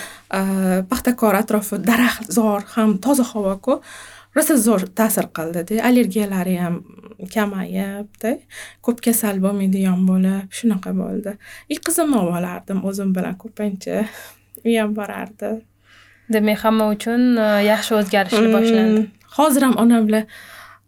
paxtakor 0.91 1.35
atrofi 1.35 1.81
daraxt 1.91 2.31
zor 2.33 2.63
ham 2.75 2.99
toza 2.99 3.25
havoku 3.33 3.81
rosa 4.37 4.57
zo'r 4.67 4.87
ta'sir 4.99 5.27
qildida 5.37 5.83
allergiyalari 5.89 6.57
ham 6.63 6.79
kamayibda 7.35 8.33
ko'p 8.85 9.03
kasal 9.07 9.39
bo'lmaydigan 9.45 10.07
bo'lib 10.09 10.57
shunaqa 10.59 10.95
bo'ldi. 11.03 11.37
И 11.73 11.79
qizimni 11.87 12.19
olib 12.23 12.39
olardim 12.41 12.83
o'zim 12.89 13.15
bilan 13.17 13.39
ko'pincha. 13.43 14.05
U 14.65 14.71
ham 14.79 14.95
borardi. 14.99 15.51
Demak 16.33 16.65
hamma 16.65 16.89
uchun 16.95 17.37
e, 17.37 17.49
yaxshi 17.69 17.97
o'zgarishlar 18.01 18.51
boshlandi. 18.57 19.01
Mm, 19.01 19.31
hozir 19.39 19.63
ham 19.67 19.75
onam 19.85 20.07
bilan 20.09 20.29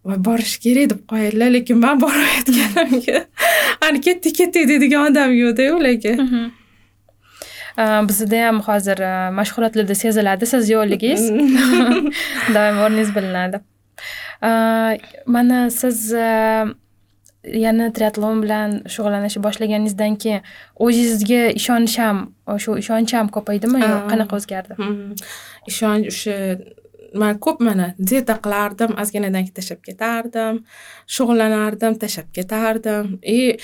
voy 0.07 0.19
borish 0.29 0.57
kerak 0.65 0.91
deb 0.93 1.01
qo'yadilar 1.13 1.51
lekin 1.57 1.81
man 1.85 2.01
bormayotganimga 2.05 3.25
ani 3.89 4.01
ketdik 4.07 4.37
ketdik 4.41 4.69
deydigan 4.71 5.11
odam 5.11 5.35
yo'qda 5.43 5.69
ularga 5.79 6.15
mhm. 6.25 6.45
e, 7.83 7.85
bizda 8.09 8.43
ham 8.47 8.61
hozir 8.69 9.05
e, 9.11 9.15
mashg'ulotlarda 9.39 9.95
seziladi 10.05 10.53
siz 10.53 10.71
yo'qligingiz. 10.75 11.25
Doim 12.57 12.83
o'rningiz 12.85 13.15
bilinadi. 13.17 13.65
Mana 15.35 15.59
siz 15.71 16.13
yana 17.65 17.91
triatlon 17.97 18.43
bilan 18.45 18.79
shug'ullanishni 18.95 19.43
boshlaganingizdan 19.47 20.17
keyin 20.23 20.41
o'zingizga 20.87 21.43
ishonish 21.61 21.99
ham 22.03 22.25
shu 22.65 22.79
ishonch 22.83 23.15
ham 23.19 23.31
ko'paydimi 23.37 23.83
yo 23.85 24.01
qanaqa 24.11 24.41
o'zgardi? 24.41 24.79
Hmm. 24.81 25.15
ishonch 25.71 26.11
o'sha 26.13 26.37
man 27.15 27.39
ko'p 27.45 27.61
mana 27.61 27.87
dieta 28.11 28.37
qilardim 28.45 28.95
ozginadan 29.03 29.47
keyin 29.47 29.57
tashlab 29.59 29.81
ketardim 29.89 30.61
shug'ullanardim 31.17 31.99
tashlab 32.03 32.29
ketardim. 32.39 33.19
И 33.23 33.59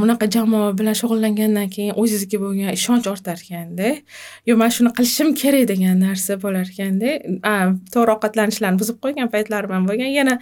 bunaqa 0.00 0.26
jamoa 0.34 0.72
bilan 0.78 0.96
shug'ullangandan 1.00 1.70
keyin 1.74 1.94
o'zingizga 2.02 2.38
bo'lgan 2.44 2.74
ishonch 2.78 3.06
ortar 3.12 3.38
ekanda 3.44 3.88
yo 4.48 4.56
man 4.60 4.70
shuni 4.76 4.90
qilishim 4.98 5.32
kerak 5.42 5.64
degan 5.72 5.96
narsa 6.06 6.38
bo'lar 6.44 6.66
ekanda 6.72 7.16
to'g'ri 7.94 8.14
ovqatlanishlarni 8.16 8.78
buzib 8.82 9.00
qo'ygan 9.04 9.32
paytlarim 9.34 9.74
ham 9.76 9.88
bo'lgan. 9.90 10.10
Yana 10.18 10.38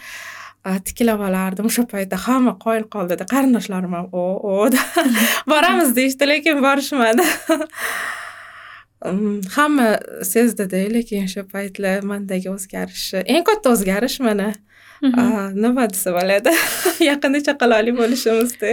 tiklab 0.88 1.20
olardim 1.28 1.66
o'sha 1.70 1.84
paytda. 1.92 2.18
Hamma 2.26 2.54
qoyil 2.64 2.86
qoldida 2.94 3.26
qarindoshlarim 3.32 3.92
ham 3.98 4.06
o 4.12 4.24
o 4.50 4.70
boramiz 5.52 5.94
deyishdi 5.98 6.28
lekin 6.32 6.62
borishmadi. 6.66 7.26
Hamma 9.56 9.88
sezdida 10.32 10.82
lekin 10.96 11.28
o'sha 11.28 11.44
paytlar 11.54 12.06
mandagi 12.12 12.50
o'zgarishni 12.54 13.24
eng 13.34 13.46
katta 13.50 13.74
o'zgarish 13.74 14.18
mana. 14.28 14.52
Nima 15.64 15.86
desa 15.92 16.14
bo'ladi. 16.18 16.54
Yaqinda 17.10 17.44
chaqaloqli 17.48 17.94
bo'lishimizda 18.00 18.72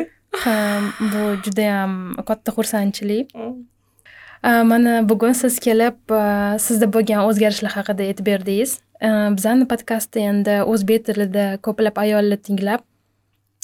bu 1.12 1.24
judayam 1.46 1.94
katta 2.30 2.52
xursandchilik. 2.58 3.30
Mana 4.72 5.10
bugun 5.10 5.34
siz 5.34 5.60
kelib 5.60 6.18
sizda 6.66 6.90
bo'lgan 6.96 7.22
o'zgarishlar 7.30 7.74
haqida 7.78 8.10
aytib 8.10 8.28
berdingiz 8.32 8.80
bizani 9.02 9.68
podkastda 9.72 10.20
endi 10.32 10.60
o'zbek 10.74 11.06
tilida 11.08 11.46
ko'plab 11.68 11.98
ayollar 12.06 12.40
tinglab 12.48 12.82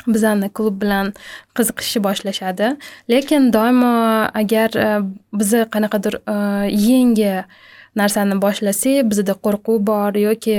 bizani 0.08 0.50
klub 0.50 0.80
bilan 0.82 1.14
qiziqishni 1.58 2.02
boshlashadi 2.08 2.72
lekin 3.14 3.52
doimo 3.54 3.92
agar 4.42 4.72
bizni 5.40 5.66
qanaqadir 5.76 6.20
yangi 6.90 7.34
narsani 7.96 8.40
boshlasak 8.46 9.10
bizda 9.12 9.36
qo'rquv 9.46 9.80
bor 9.92 10.20
yoki 10.28 10.58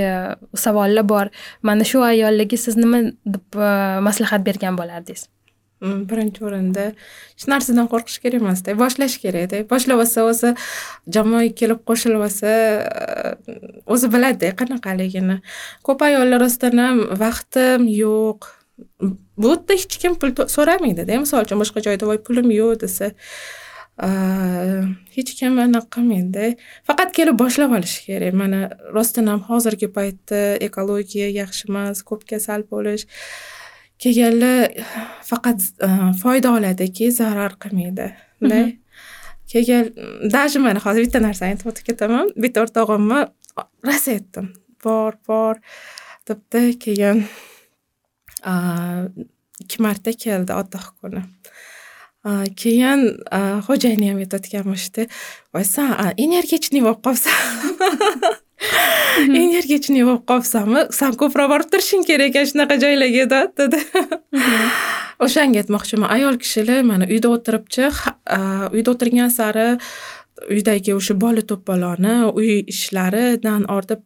savollar 0.64 1.04
bor 1.12 1.26
mana 1.62 1.84
shu 1.92 2.02
ayollarga 2.08 2.56
siz 2.64 2.76
nima 2.76 3.04
deb 3.36 3.62
maslahat 4.08 4.44
bergan 4.48 4.76
bo'lardingiz 4.80 5.28
birinchi 5.82 6.44
o'rinda. 6.46 6.86
Hech 7.34 7.46
narsadan 7.50 7.88
qo'rqish 7.92 8.20
kerak 8.22 8.42
emasda. 8.42 8.74
E, 8.74 8.78
boshlash 8.78 9.18
kerakda 9.22 9.62
e, 9.62 9.66
boshlab 9.72 10.02
olsa 10.04 10.26
o'zi 10.30 10.52
jamoaga 11.16 11.52
kelib 11.60 11.82
qo'shilib 11.88 12.22
olsa 12.26 12.52
e, 12.52 13.56
o'zi 13.94 14.10
biladida 14.14 14.52
qanaqaligini. 14.60 15.40
Ko'p 15.86 16.04
ayollar 16.08 16.44
rostdan 16.44 16.78
ham 16.84 17.02
vaqtim 17.24 17.88
yo'q. 18.02 18.50
Bu 19.42 19.54
yerda 19.54 19.78
hech 19.80 19.98
kim 20.04 20.14
pul 20.20 20.36
so'ramaydida 20.56 21.18
misol 21.24 21.44
uchun 21.46 21.60
boshqa 21.62 21.82
joyda 21.88 22.08
voy 22.10 22.22
pulim 22.28 22.48
yo'q 22.54 22.80
desa 22.84 23.10
hech 25.16 25.32
kim 25.38 25.58
anaqa 25.64 25.90
qilmaydida 25.96 26.54
faqat 26.88 27.12
kelib 27.18 27.36
boshlab 27.42 27.74
olish 27.78 27.98
kerak. 28.06 28.34
Mana 28.42 28.60
rostdan 28.96 29.26
ham 29.32 29.42
hozirgi 29.50 29.88
paytda 29.98 30.40
ekologiya 30.68 31.28
yaxshi 31.40 31.68
emas 31.70 32.02
ko'p 32.08 32.24
kasal 32.30 32.64
bo'lish. 32.70 33.06
Kelganlar 34.02 34.70
faqat 35.30 35.60
foyda 36.22 36.52
oladiki 36.56 37.10
zarar 37.12 37.56
qilmaydi. 37.62 38.08
Kelgan 39.52 39.90
даже 40.32 40.58
mana 40.58 40.80
hozir 40.80 41.06
bitta 41.06 41.20
narsani 41.20 41.54
aytib 41.54 41.68
o'tib 41.70 41.88
ketaman. 41.90 42.30
Bitta 42.42 42.64
o'rtog'imni 42.64 43.20
rosa 43.86 44.14
aytdim 44.16 44.52
bor 44.84 45.18
bor. 45.28 45.60
Debdi 46.28 46.78
keyin 46.84 47.24
ikki 49.62 49.82
marta 49.84 50.14
keldi 50.24 50.56
otax 50.56 50.88
kuni. 51.00 51.22
Keyin 52.62 53.00
xo'jayini 53.66 54.12
ham 54.12 54.22
aytayotganmishda 54.24 55.08
voy 55.54 55.66
san 55.74 55.92
energetniy 56.26 56.82
bo'lib 56.86 57.02
qolibsan 57.06 58.38
energetniy 59.42 60.04
bo'lib 60.08 60.24
qolibsanmi 60.30 60.86
san 60.98 61.16
ko'proq 61.20 61.50
borib 61.52 61.68
turishing 61.72 62.06
kerak 62.08 62.32
ekan 62.32 62.48
shunaqa 62.50 62.78
joylarga 62.84 63.42
dedi. 63.60 63.82
O'shanga 65.24 65.62
aytmoqchiman. 65.62 66.10
Ayol 66.16 66.38
kishilar 66.42 66.82
mana 66.86 67.06
uyda 67.14 67.30
o'tiribchi 67.36 67.90
uyda 68.74 68.94
o'tirgan 68.94 69.30
sari 69.38 69.68
uydagi 70.50 70.94
o'sha 70.96 71.14
bola 71.24 71.42
to'poloni 71.50 72.14
uy 72.38 72.50
ishlaridan 72.72 73.66
ortib 73.76 74.00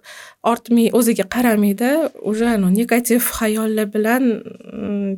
ortmay 0.52 0.90
o'ziga 0.98 1.26
qaramaydi. 1.34 1.90
Уже 2.30 2.50
negativ 2.58 3.22
xayollar 3.38 3.86
bilan 3.94 4.22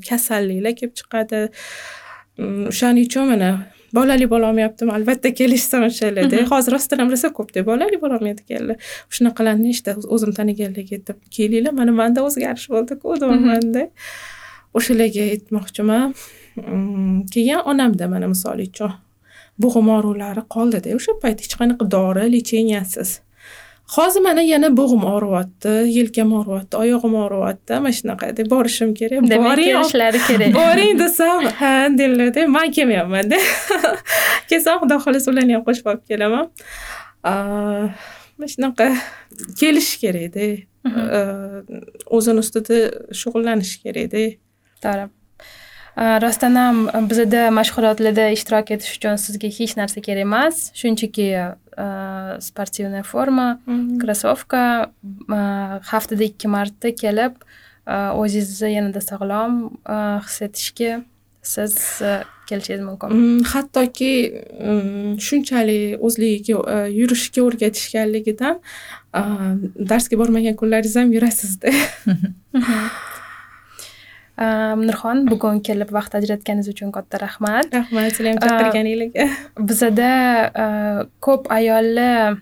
kasalliklar 0.08 0.74
kelib 0.78 0.94
chiqadi. 1.00 1.40
O'shaning 2.70 3.06
uchun 3.08 3.26
mana 3.32 3.50
bolali 3.94 4.26
bo'lolmayaptimi 4.32 4.92
albatta 4.98 5.32
kelishsam 5.40 5.84
o'shalarda 5.88 6.44
hozir 6.52 6.76
rostdan 6.76 7.02
ham 7.02 7.12
rosa 7.14 7.28
ko'pda 7.38 7.64
bolali 7.70 8.00
bo'lolmaydi 8.04 8.44
ekanlar. 8.46 8.76
Shunaqalarni 9.16 9.70
nechta 9.70 9.96
o'zim 10.14 10.32
taniganlarga 10.38 10.98
aytib 10.98 11.18
kelinglar 11.36 11.76
mana 11.80 11.92
manda 12.00 12.24
o'zgarish 12.28 12.68
bo'ldiku 12.74 13.20
deyapmanda 13.22 13.84
o'shalarga 14.78 15.28
aytmoqchiman 15.34 16.16
keyin 17.34 17.60
onamda 17.72 18.10
mana 18.14 18.26
misol 18.34 18.60
uchun 18.68 18.92
bo'g'im 19.62 19.88
aurulari 19.96 20.42
qoldida 20.54 20.94
o'sha 20.98 21.16
payt 21.22 21.38
hech 21.44 21.56
qanaqa 21.60 21.90
dori 21.96 22.26
lecheniyasiz 22.34 23.10
hozir 23.96 24.20
mana 24.20 24.42
yana 24.42 24.68
bo'g'im 24.80 25.02
og'riyapti 25.12 25.72
yelkam 25.96 26.32
og'riyapti 26.38 26.76
oyog'im 26.82 27.14
og'riyapti. 27.22 27.80
Mana 27.84 27.94
shunaqa 27.98 28.30
deb 28.36 28.50
borishim 28.52 28.94
kerak. 29.00 29.24
Boring 29.32 29.68
kelishlari 29.72 30.20
kerak. 30.28 30.54
Boring 30.60 31.00
desam 31.00 31.44
ha 31.60 31.72
deydilarda. 31.98 32.46
Man 32.56 32.72
kelmayapmanda. 32.76 33.38
Kelsam 34.50 34.80
xudo 34.82 35.00
xohlasa 35.04 35.30
ularni 35.32 35.56
ham 35.56 35.64
qo'shib 35.68 35.92
olib 35.92 36.04
kelaman. 36.10 36.50
Mana 38.38 38.50
shunaqa 38.54 38.88
kelish 39.60 39.92
kerakda. 40.02 40.48
O'zini 42.16 42.44
ustida 42.44 42.82
shug'ullanish 43.20 43.78
kerakda. 43.84 44.26
To'g'ri. 44.84 45.08
Rostdan 46.22 46.54
ham 46.54 46.76
bizada 47.10 47.48
mashg'ulotlarda 47.58 48.28
ishtirok 48.36 48.68
etish 48.76 48.92
uchun 48.98 49.16
sizga 49.24 49.48
hech 49.56 49.72
narsa 49.80 50.04
kerak 50.06 50.28
emas. 50.28 50.60
Shunchaki 50.80 51.26
sportivniy 52.48 53.04
forma 53.06 53.48
krossovka 54.02 54.62
haftada 55.92 56.24
ikki 56.30 56.50
marta 56.50 56.94
kelib 57.02 57.38
o'zingizni 57.88 58.74
yanada 58.74 59.00
sog'lom 59.04 59.60
his 60.26 60.40
etishga 60.48 60.92
siz 61.42 61.76
kelishingiz 62.48 62.84
mumkin 62.88 63.44
hattoki 63.52 64.12
shunchalik 65.26 66.02
o'zligiga 66.06 66.80
yurishga 67.00 67.44
o'rgatishganligidan 67.48 68.58
darsga 69.92 70.20
bormagan 70.20 70.58
kunlaringiz 70.60 70.96
ham 71.00 71.14
yurasizda 71.16 71.72
nurxon 74.38 75.24
bugun 75.30 75.62
kelib 75.68 75.90
vaqt 75.98 76.18
ajratganingiz 76.20 76.68
uchun 76.74 76.92
katta 76.96 77.20
rahmat. 77.24 77.72
Rahmat 77.74 78.18
sizlar 78.18 78.34
ham 78.34 78.42
chaqirganinglarga 78.44 79.26
bizada 79.70 80.10
ko'p 81.26 81.50
ayollar 81.58 82.38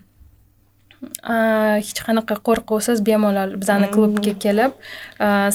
hech 1.87 2.01
qanaqa 2.07 2.39
qo'rquvsiz 2.47 3.03
bemalol 3.09 3.55
bizani 3.61 3.89
klubga 3.95 4.33
kelib 4.45 4.77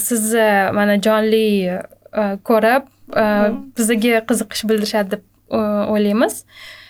sizni 0.07 0.49
mana 0.79 0.99
jonli 1.07 1.47
ko'rib 2.51 2.89
bizga 3.79 4.23
qiziqish 4.31 4.65
bildirishadi 4.69 5.17
deb 5.17 5.23
o'ylaymiz. 5.95 6.43
Э, 6.43 6.82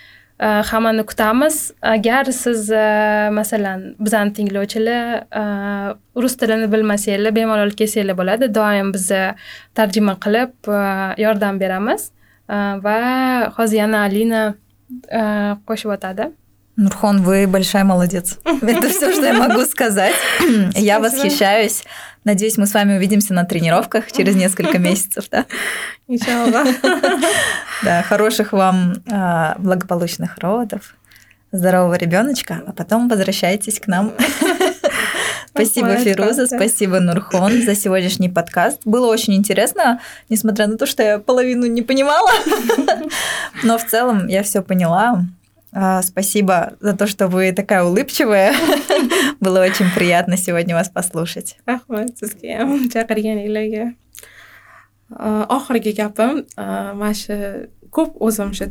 hammani 0.42 1.06
kutamiz 1.06 1.72
agar 1.82 2.24
siz 2.24 2.70
э, 2.70 3.30
masalan 3.32 3.94
bizani 3.98 4.32
tinglovchilar 4.32 5.24
э, 5.30 5.94
rus 6.16 6.36
tilini 6.36 6.72
bilmasanglar 6.72 7.34
bemalol 7.36 7.70
kelsanglar 7.70 8.18
bo'ladi 8.18 8.50
doim 8.54 8.92
biza 8.94 9.22
tarjima 9.74 10.16
qilib 10.24 10.52
yordam 11.24 11.60
beramiz 11.60 12.10
va 12.86 12.98
hozir 13.56 13.78
yana 13.84 14.04
alina 14.10 14.44
qo'shib 15.68 15.96
o'tadi 15.96 16.32
Нурхон, 16.76 17.20
вы 17.22 17.46
большая 17.46 17.84
молодец. 17.84 18.38
Это 18.44 18.88
все, 18.88 19.12
что 19.12 19.26
я 19.26 19.34
могу 19.34 19.62
сказать. 19.66 20.14
Я 20.74 21.00
восхищаюсь. 21.00 21.84
Надеюсь, 22.24 22.56
мы 22.56 22.66
с 22.66 22.72
вами 22.72 22.96
увидимся 22.96 23.34
на 23.34 23.44
тренировках 23.44 24.10
через 24.10 24.36
несколько 24.36 24.78
месяцев, 24.78 25.26
да? 25.30 25.44
Иншаллах. 26.08 26.66
Да, 27.82 28.02
хороших 28.02 28.52
вам 28.52 29.02
а, 29.10 29.56
благополучных 29.58 30.38
родов, 30.38 30.94
здорового 31.50 31.94
ребеночка, 31.94 32.62
а 32.66 32.72
потом 32.72 33.08
возвращайтесь 33.08 33.80
к 33.80 33.88
нам. 33.88 34.12
Спасибо, 35.54 35.96
Фируза, 35.96 36.46
спасибо, 36.46 36.98
Нурхон, 36.98 37.62
за 37.62 37.74
сегодняшний 37.74 38.30
подкаст. 38.30 38.80
Было 38.86 39.08
очень 39.08 39.34
интересно, 39.34 40.00
несмотря 40.30 40.66
на 40.66 40.78
то, 40.78 40.86
что 40.86 41.02
я 41.02 41.18
половину 41.18 41.66
не 41.66 41.82
понимала. 41.82 42.30
Но 43.62 43.76
в 43.76 43.84
целом 43.84 44.28
я 44.28 44.42
все 44.44 44.62
поняла. 44.62 45.26
А, 45.74 46.00
спасибо 46.00 46.72
за 46.80 46.96
то, 46.96 47.06
что 47.06 47.28
вы 47.28 47.52
такая 47.52 47.84
улыбчивая. 47.84 48.54
Было 49.40 49.60
очень 49.60 49.90
приятно 49.94 50.38
сегодня 50.38 50.74
вас 50.74 50.88
послушать. 50.88 51.58
Oxirgi 55.56 55.92
gapim 56.00 56.44
mana 56.56 57.14
shu 57.14 57.36
ko'p 57.96 58.16
o'zim 58.26 58.52
shu 58.56 58.68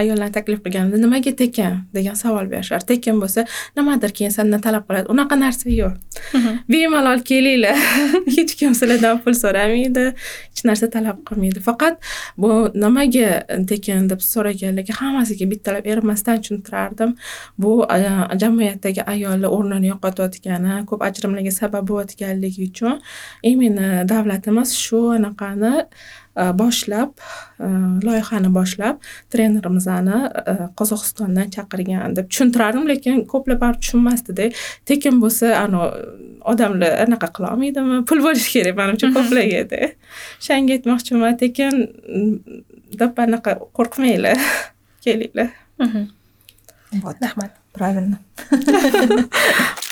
ayollarni 0.00 0.32
taklif 0.36 0.60
qilganimda 0.64 0.98
nimaga 1.00 1.32
tekin 1.42 1.78
degan 1.96 2.16
savol 2.22 2.46
berishar 2.52 2.84
tekin 2.90 3.20
bo'lsa 3.22 3.46
nimadir 3.78 4.12
keyin 4.18 4.34
sendan 4.36 4.60
talab 4.66 4.84
qiladi. 4.88 5.08
Unaqa 5.14 5.38
narsa 5.40 5.72
yo'q. 5.72 5.94
Bemalol 6.72 7.24
kelinglar. 7.30 7.78
Hech 8.36 8.54
kim 8.60 8.74
sizlardan 8.80 9.22
pul 9.24 9.34
so'ramaydi 9.42 10.04
hech 10.12 10.62
narsa 10.68 10.90
talab 10.96 11.22
qilmaydi. 11.28 11.62
Faqat 11.68 11.98
bu 12.42 12.50
nimaga 12.84 13.28
tekin 13.72 14.10
deb 14.12 14.20
so'raganlarga 14.32 14.98
hammasiga 15.00 15.50
bittalab 15.52 15.88
bermasdan 15.88 16.42
tushuntirardim. 16.42 17.16
Bu 17.58 17.72
jamiyatdagi 18.42 19.06
ayollar 19.14 19.56
o'rnini 19.56 19.92
yo'qotayotgani 19.92 20.84
ko'p 20.90 21.06
ajrimlarga 21.08 21.52
sabab 21.60 21.88
bo'layotganligi 21.90 22.70
uchun. 22.70 23.00
Именно 23.42 24.08
davlatimiz 24.08 24.70
shu 24.84 25.00
anaqani 25.16 25.84
boshlab 26.36 27.10
loyihani 28.06 28.50
boshlab 28.54 29.00
trenerimizni 29.32 30.18
qozog'istondan 30.80 31.50
chaqirgan 31.56 32.16
deb 32.18 32.30
tushuntirardim 32.30 32.88
lekin 32.92 33.24
ko'plar 33.32 33.60
baribir 33.62 33.80
tushunmasdida 33.84 34.50
tekin 34.90 35.20
bo'lsa 35.24 35.54
anavi 35.64 35.88
odamlar 36.52 36.92
anaqa 37.06 37.28
qilolmaydimi 37.36 38.04
pul 38.08 38.22
bo'lishi 38.26 38.52
kerak 38.56 38.78
manimcha 38.80 39.10
ko'plargada 39.16 39.80
o'shanga 40.40 40.78
aytmoqchiman 40.78 41.40
tekin 41.42 41.74
deb 43.02 43.24
anaqa 43.26 43.58
qo'rqmanglar 43.78 44.38
kelinglar. 45.04 45.50
Mhm. 45.78 46.08
Вот, 46.92 47.16
rahmat. 47.20 47.52
Правильно. 47.72 48.18